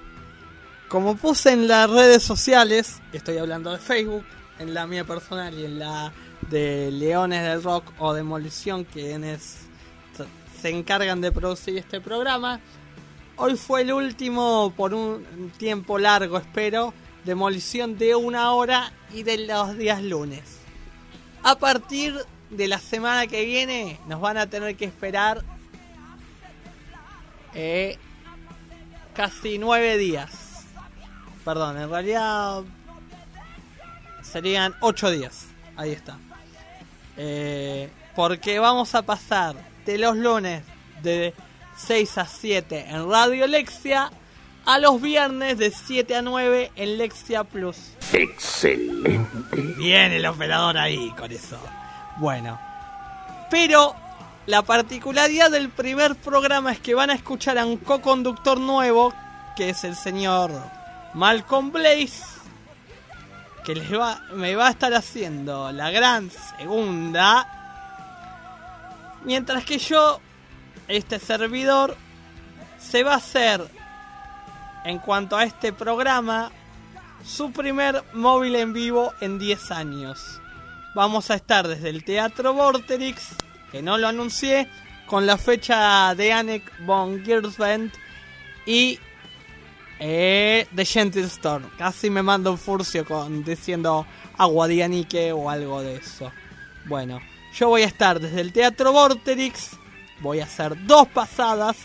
como 0.89 1.15
puse 1.15 1.53
en 1.53 1.69
las 1.69 1.89
redes 1.89 2.23
sociales, 2.23 3.01
estoy 3.13 3.37
hablando 3.37 3.71
de 3.71 3.77
Facebook, 3.77 4.25
en 4.59 4.73
la 4.73 4.85
mía 4.85 5.05
personal 5.05 5.57
y 5.57 5.63
en 5.63 5.79
la 5.79 6.11
de 6.49 6.91
Leones 6.91 7.41
del 7.41 7.63
Rock 7.63 7.85
o 7.99 8.13
Demolición, 8.13 8.83
quienes 8.83 9.59
se 10.61 10.69
encargan 10.69 11.21
de 11.21 11.31
producir 11.31 11.77
este 11.77 12.01
programa. 12.01 12.59
Hoy 13.37 13.55
fue 13.55 13.83
el 13.83 13.93
último, 13.93 14.73
por 14.75 14.93
un 14.93 15.53
tiempo 15.57 15.99
largo 15.99 16.37
espero, 16.37 16.93
demolición 17.23 17.97
de 17.97 18.13
una 18.13 18.51
hora 18.51 18.91
y 19.13 19.23
de 19.23 19.37
los 19.47 19.77
días 19.77 20.03
lunes. 20.03 20.58
A 21.43 21.55
partir 21.57 22.15
de 22.49 22.67
la 22.67 22.79
semana 22.79 23.27
que 23.27 23.45
viene 23.45 23.99
nos 24.07 24.19
van 24.19 24.37
a 24.37 24.47
tener 24.47 24.75
que 24.75 24.85
esperar 24.85 25.43
eh, 27.53 27.97
casi 29.13 29.57
nueve 29.57 29.97
días. 29.97 30.65
Perdón, 31.45 31.77
en 31.77 31.89
realidad 31.89 32.63
serían 34.21 34.75
ocho 34.81 35.09
días. 35.09 35.47
Ahí 35.75 35.91
está. 35.91 36.17
Eh, 37.17 37.89
porque 38.15 38.59
vamos 38.59 38.95
a 38.95 39.01
pasar 39.01 39.55
de 39.85 39.97
los 39.97 40.15
lunes 40.15 40.63
de 41.01 41.33
6 41.77 42.17
a 42.17 42.25
7 42.25 42.85
en 42.89 43.09
Radio 43.09 43.47
Lexia 43.47 44.11
a 44.69 44.77
los 44.77 45.01
viernes 45.01 45.57
de 45.57 45.71
7 45.71 46.15
a 46.15 46.21
9 46.21 46.71
en 46.75 46.99
Lexia 46.99 47.43
Plus. 47.43 47.75
Excelente. 48.13 49.61
Bien 49.77 50.11
el 50.11 50.23
operador 50.27 50.77
ahí 50.77 51.09
con 51.17 51.31
eso. 51.31 51.59
Bueno, 52.17 52.59
pero 53.49 53.95
la 54.45 54.61
particularidad 54.61 55.49
del 55.49 55.69
primer 55.69 56.15
programa 56.15 56.71
es 56.71 56.79
que 56.79 56.93
van 56.93 57.09
a 57.09 57.15
escuchar 57.15 57.57
a 57.57 57.65
un 57.65 57.77
co-conductor 57.77 58.59
nuevo, 58.59 59.11
que 59.57 59.71
es 59.71 59.83
el 59.85 59.95
señor 59.95 60.51
Malcolm 61.15 61.71
Blaze, 61.71 62.21
que 63.65 63.73
les 63.73 63.91
va, 63.91 64.21
me 64.35 64.55
va 64.55 64.67
a 64.67 64.69
estar 64.69 64.93
haciendo 64.93 65.71
la 65.71 65.89
gran 65.89 66.29
segunda. 66.59 67.47
Mientras 69.25 69.65
que 69.65 69.79
yo, 69.79 70.21
este 70.87 71.17
servidor, 71.17 71.97
se 72.79 73.01
va 73.01 73.13
a 73.13 73.17
hacer, 73.17 73.78
en 74.85 74.99
cuanto 74.99 75.37
a 75.37 75.43
este 75.43 75.73
programa, 75.73 76.51
su 77.23 77.51
primer 77.51 78.03
móvil 78.13 78.55
en 78.55 78.73
vivo 78.73 79.13
en 79.21 79.39
10 79.39 79.71
años. 79.71 80.41
Vamos 80.95 81.29
a 81.29 81.35
estar 81.35 81.67
desde 81.67 81.89
el 81.89 82.03
Teatro 82.03 82.53
Vorterix, 82.53 83.35
que 83.71 83.81
no 83.81 83.97
lo 83.97 84.07
anuncié, 84.07 84.69
con 85.05 85.25
la 85.25 85.37
fecha 85.37 86.13
de 86.15 86.31
Anek 86.31 86.85
von 86.85 87.23
y 88.65 88.99
eh, 89.99 90.67
The 90.73 90.85
Gentle. 90.85 91.27
Casi 91.77 92.09
me 92.09 92.23
mando 92.23 92.51
un 92.51 92.57
furcio 92.57 93.05
con 93.05 93.43
diciendo 93.43 94.05
agua 94.37 94.67
de 94.67 94.83
Anique 94.83 95.31
o 95.31 95.49
algo 95.49 95.81
de 95.81 95.95
eso. 95.95 96.31
Bueno, 96.85 97.19
yo 97.53 97.69
voy 97.69 97.81
a 97.81 97.87
estar 97.87 98.19
desde 98.19 98.41
el 98.41 98.53
Teatro 98.53 98.91
Vorterix. 98.93 99.71
Voy 100.21 100.39
a 100.39 100.45
hacer 100.45 100.85
dos 100.85 101.07
pasadas. 101.07 101.77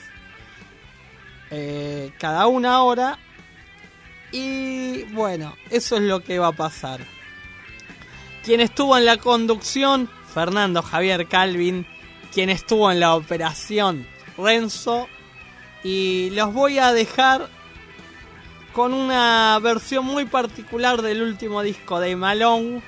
Eh, 1.51 2.13
cada 2.19 2.47
una 2.47 2.83
hora. 2.83 3.19
Y 4.33 5.05
bueno, 5.13 5.57
eso 5.71 5.97
es 5.97 6.03
lo 6.03 6.21
que 6.21 6.39
va 6.39 6.49
a 6.49 6.53
pasar. 6.53 7.01
Quien 8.43 8.61
estuvo 8.61 8.97
en 8.99 9.05
la 9.05 9.17
conducción, 9.17 10.11
Fernando 10.33 10.83
Javier 10.83 11.27
Calvin. 11.29 11.87
Quien 12.33 12.51
estuvo 12.51 12.91
en 12.91 12.99
la 12.99 13.15
operación, 13.15 14.07
Renzo. 14.37 15.09
Y 15.85 16.31
los 16.31 16.53
voy 16.53 16.79
a 16.79 16.93
dejar 16.93 17.49
con 18.73 18.93
una 18.93 19.59
versión 19.63 20.05
muy 20.05 20.25
particular 20.25 21.01
del 21.01 21.23
último 21.23 21.63
disco 21.63 22.01
de 22.01 22.17
Malone. 22.17 22.83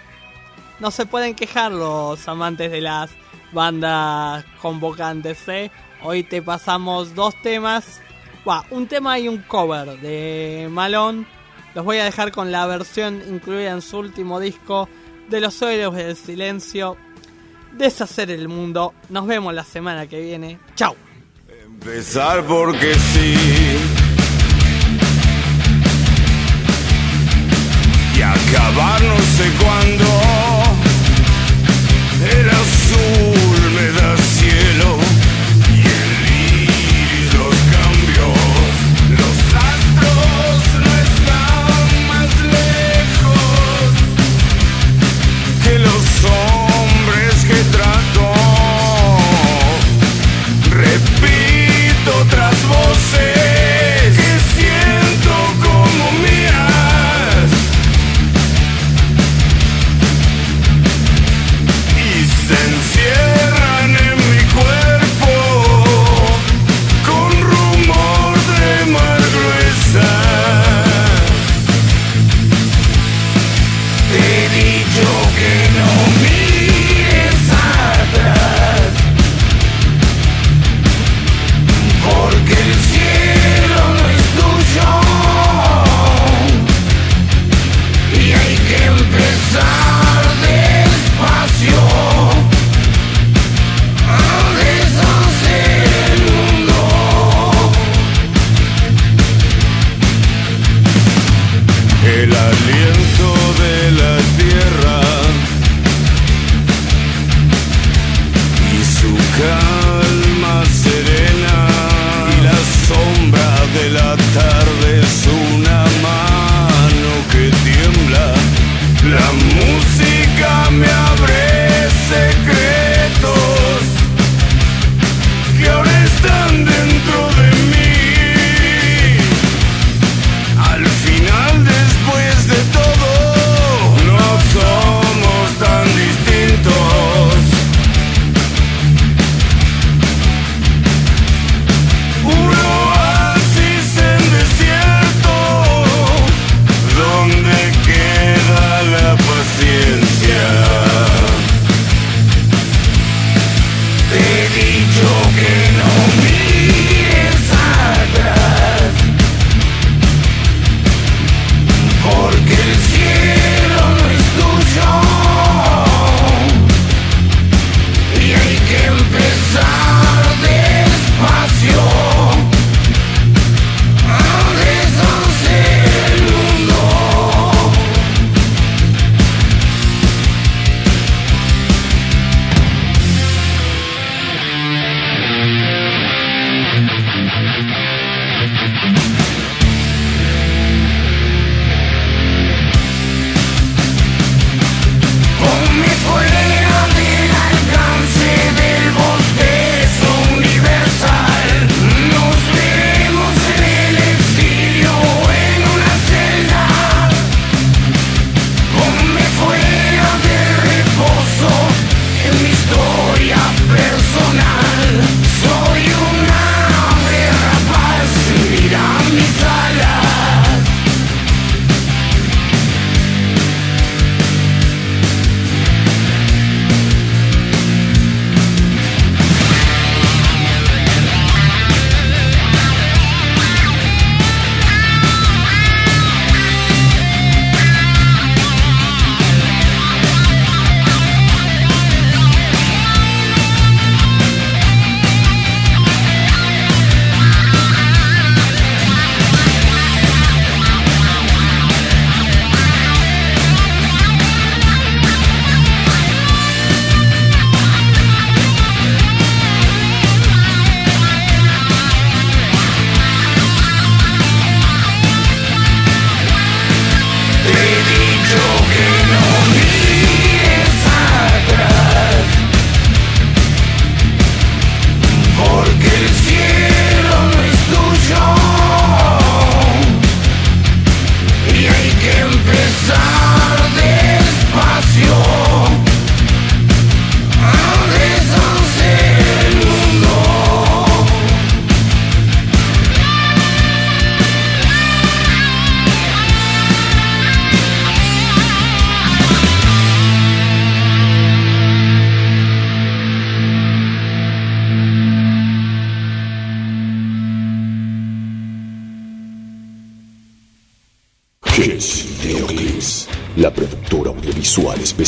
No 0.80 0.90
se 0.90 1.07
pueden 1.07 1.34
quejar 1.34 1.72
los 1.72 2.26
amantes 2.26 2.72
de 2.72 2.80
las 2.80 3.11
bandas 3.52 4.44
convocantes, 4.61 5.46
¿eh? 5.48 5.70
Hoy 6.02 6.24
te 6.24 6.42
pasamos 6.42 7.14
dos 7.14 7.34
temas. 7.40 8.02
Un 8.70 8.86
tema 8.86 9.18
y 9.18 9.26
un 9.26 9.38
cover 9.38 9.99
de 9.99 10.68
Malone. 10.70 11.26
Los 11.74 11.84
voy 11.84 11.99
a 11.99 12.05
dejar 12.05 12.30
con 12.30 12.53
la 12.53 12.64
versión 12.66 13.20
incluida 13.28 13.72
en 13.72 13.82
su 13.82 13.99
último 13.99 14.38
disco 14.38 14.88
de 15.28 15.40
los 15.40 15.61
héroes 15.62 15.97
del 15.97 16.16
silencio. 16.16 16.97
Deshacer 17.72 18.30
el 18.30 18.47
mundo. 18.47 18.94
Nos 19.09 19.26
vemos 19.26 19.53
la 19.53 19.64
semana 19.64 20.07
que 20.07 20.20
viene. 20.20 20.61
Chau. 20.76 20.94
Empezar 21.64 22.44
porque 22.44 22.94
sí. 22.94 23.34
Y 28.16 28.22
acabar 28.22 29.03
no 29.03 29.18
sé 29.18 29.51
cuándo. 29.59 30.07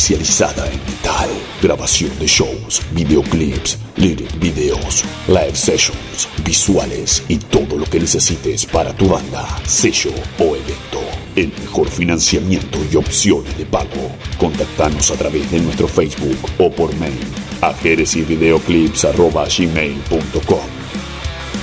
Especializada 0.09 0.65
en 0.67 0.79
metal, 0.85 1.29
grabación 1.61 2.09
de 2.17 2.25
shows, 2.25 2.81
videoclips, 2.93 3.77
lyric 3.95 4.39
videos, 4.39 5.03
live 5.27 5.53
sessions, 5.53 6.27
visuales 6.43 7.21
y 7.27 7.37
todo 7.37 7.77
lo 7.77 7.85
que 7.85 7.99
necesites 7.99 8.65
para 8.65 8.91
tu 8.91 9.07
banda, 9.07 9.45
sello 9.67 10.09
o 10.39 10.55
evento. 10.55 10.99
El 11.35 11.53
mejor 11.59 11.87
financiamiento 11.89 12.79
y 12.91 12.95
opciones 12.95 13.55
de 13.55 13.67
pago. 13.67 14.09
Contactanos 14.39 15.11
a 15.11 15.15
través 15.15 15.51
de 15.51 15.59
nuestro 15.59 15.87
Facebook 15.87 16.39
o 16.57 16.71
por 16.71 16.91
mail 16.95 17.27
a 17.61 17.71
jeresisvideoclips.gmail.com 17.73 20.67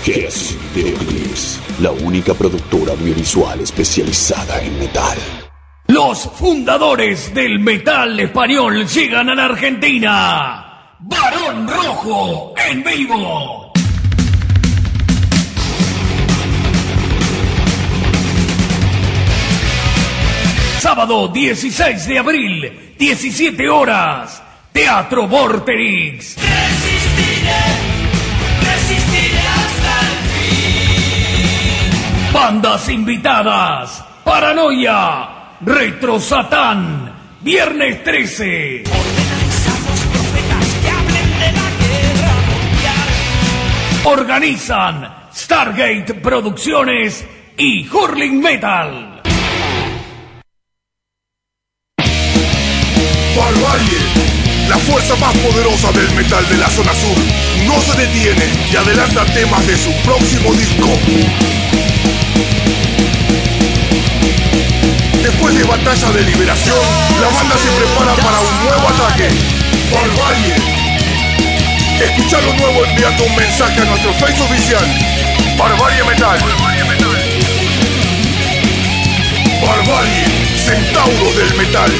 Kiss 0.05 0.55
Videoclips, 0.73 1.59
la 1.81 1.91
única 1.91 2.33
productora 2.33 2.93
audiovisual 2.93 3.61
especializada 3.61 4.63
en 4.63 4.79
metal. 4.79 5.19
Los 5.89 6.29
fundadores 6.35 7.33
del 7.33 7.61
metal 7.61 8.19
español 8.19 8.87
llegan 8.89 9.31
a 9.31 9.35
la 9.35 9.45
Argentina. 9.45 10.67
Barón 10.99 11.69
Rojo 11.69 12.55
en 12.57 12.83
vivo. 12.83 13.73
Sábado 20.81 21.29
16 21.29 22.07
de 22.07 22.19
abril, 22.19 22.95
17 22.99 23.69
horas. 23.69 24.43
Teatro 24.73 25.27
Vorterix. 25.29 26.37
Resistiré, 26.37 27.65
resistiré 28.61 29.39
hasta 29.39 30.01
el 30.01 30.19
fin. 30.35 32.33
Bandas 32.33 32.89
invitadas. 32.89 34.05
Paranoia. 34.25 35.36
Retro 35.61 36.21
Satán. 36.21 37.13
Viernes 37.41 38.05
13. 38.05 38.85
Organizamos 38.85 40.01
profetas 40.13 40.67
que 40.83 40.91
hablen 40.91 41.31
de 41.39 41.53
la 41.53 41.71
guerra 41.81 42.35
mundial. 42.51 43.09
Organizan 44.05 45.15
Stargate 45.35 46.15
Producciones 46.15 47.25
y 47.57 47.89
Hurling 47.89 48.41
Metal. 48.41 49.23
Barbarie, 53.37 53.99
la 54.69 54.77
fuerza 54.79 55.17
más 55.17 55.35
poderosa 55.37 55.93
del 55.93 56.11
metal 56.15 56.49
de 56.49 56.57
la 56.59 56.69
zona 56.69 56.93
sur, 56.93 57.17
no 57.67 57.81
se 57.81 57.99
detiene 57.99 58.45
y 58.73 58.77
adelanta 58.77 59.25
temas 59.27 59.67
de 59.67 59.77
su 59.77 59.93
próximo 60.05 60.53
disco. 60.53 60.89
Después 65.27 65.59
de 65.59 65.65
batalla 65.65 66.13
de 66.13 66.23
liberación, 66.23 66.79
la 67.21 67.27
banda 67.27 67.57
se 67.59 67.69
prepara 67.73 68.15
para 68.15 68.39
un 68.39 68.65
nuevo 68.65 68.89
ataque. 68.91 69.29
Barbarie. 69.93 70.55
Escucha 72.01 72.41
lo 72.43 72.55
nuevo 72.55 72.85
enviando 72.85 73.25
un 73.25 73.35
mensaje 73.35 73.81
a 73.81 73.85
nuestro 73.87 74.13
Face 74.15 74.41
oficial. 74.41 74.87
Barbarie 75.59 76.05
Metal. 76.05 76.39
Barbarie, 79.67 80.27
centauros 80.65 81.37
del 81.37 81.55
metal. 81.57 81.93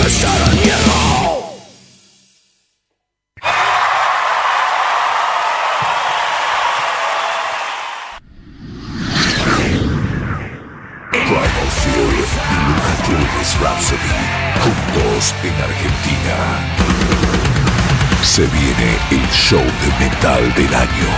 ¡Pesar 0.00 0.42
al 0.42 0.54
miedo! 0.60 1.43
El 19.10 19.28
show 19.30 19.60
de 19.60 20.04
metal 20.04 20.42
del 20.54 20.74
año, 20.74 21.10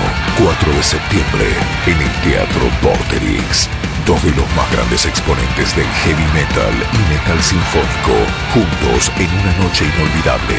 4 0.43 0.72
de 0.72 0.82
septiembre, 0.82 1.47
en 1.87 1.97
el 2.01 2.11
Teatro 2.22 2.62
Vorterix. 2.82 3.68
Dos 4.07 4.22
de 4.22 4.30
los 4.30 4.47
más 4.55 4.70
grandes 4.72 5.05
exponentes 5.07 5.74
del 5.76 5.87
heavy 5.87 6.26
metal 6.34 6.74
y 6.93 6.99
metal 7.12 7.43
sinfónico, 7.43 8.16
juntos 8.55 9.11
en 9.18 9.30
una 9.41 9.53
noche 9.64 9.84
inolvidable. 9.84 10.57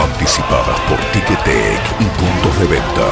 Anticipadas 0.00 0.80
por 0.88 0.98
Ticketek 1.12 1.80
y 2.00 2.04
puntos 2.04 2.58
de 2.60 2.66
venta. 2.66 3.08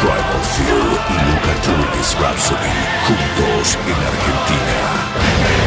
Primal 0.00 0.42
Fear 0.56 0.88
y 1.08 1.16
Luca 1.26 1.52
Julius 1.64 2.16
Rhapsody, 2.20 2.76
juntos 3.06 3.78
en 3.86 3.98
Argentina. 4.12 5.61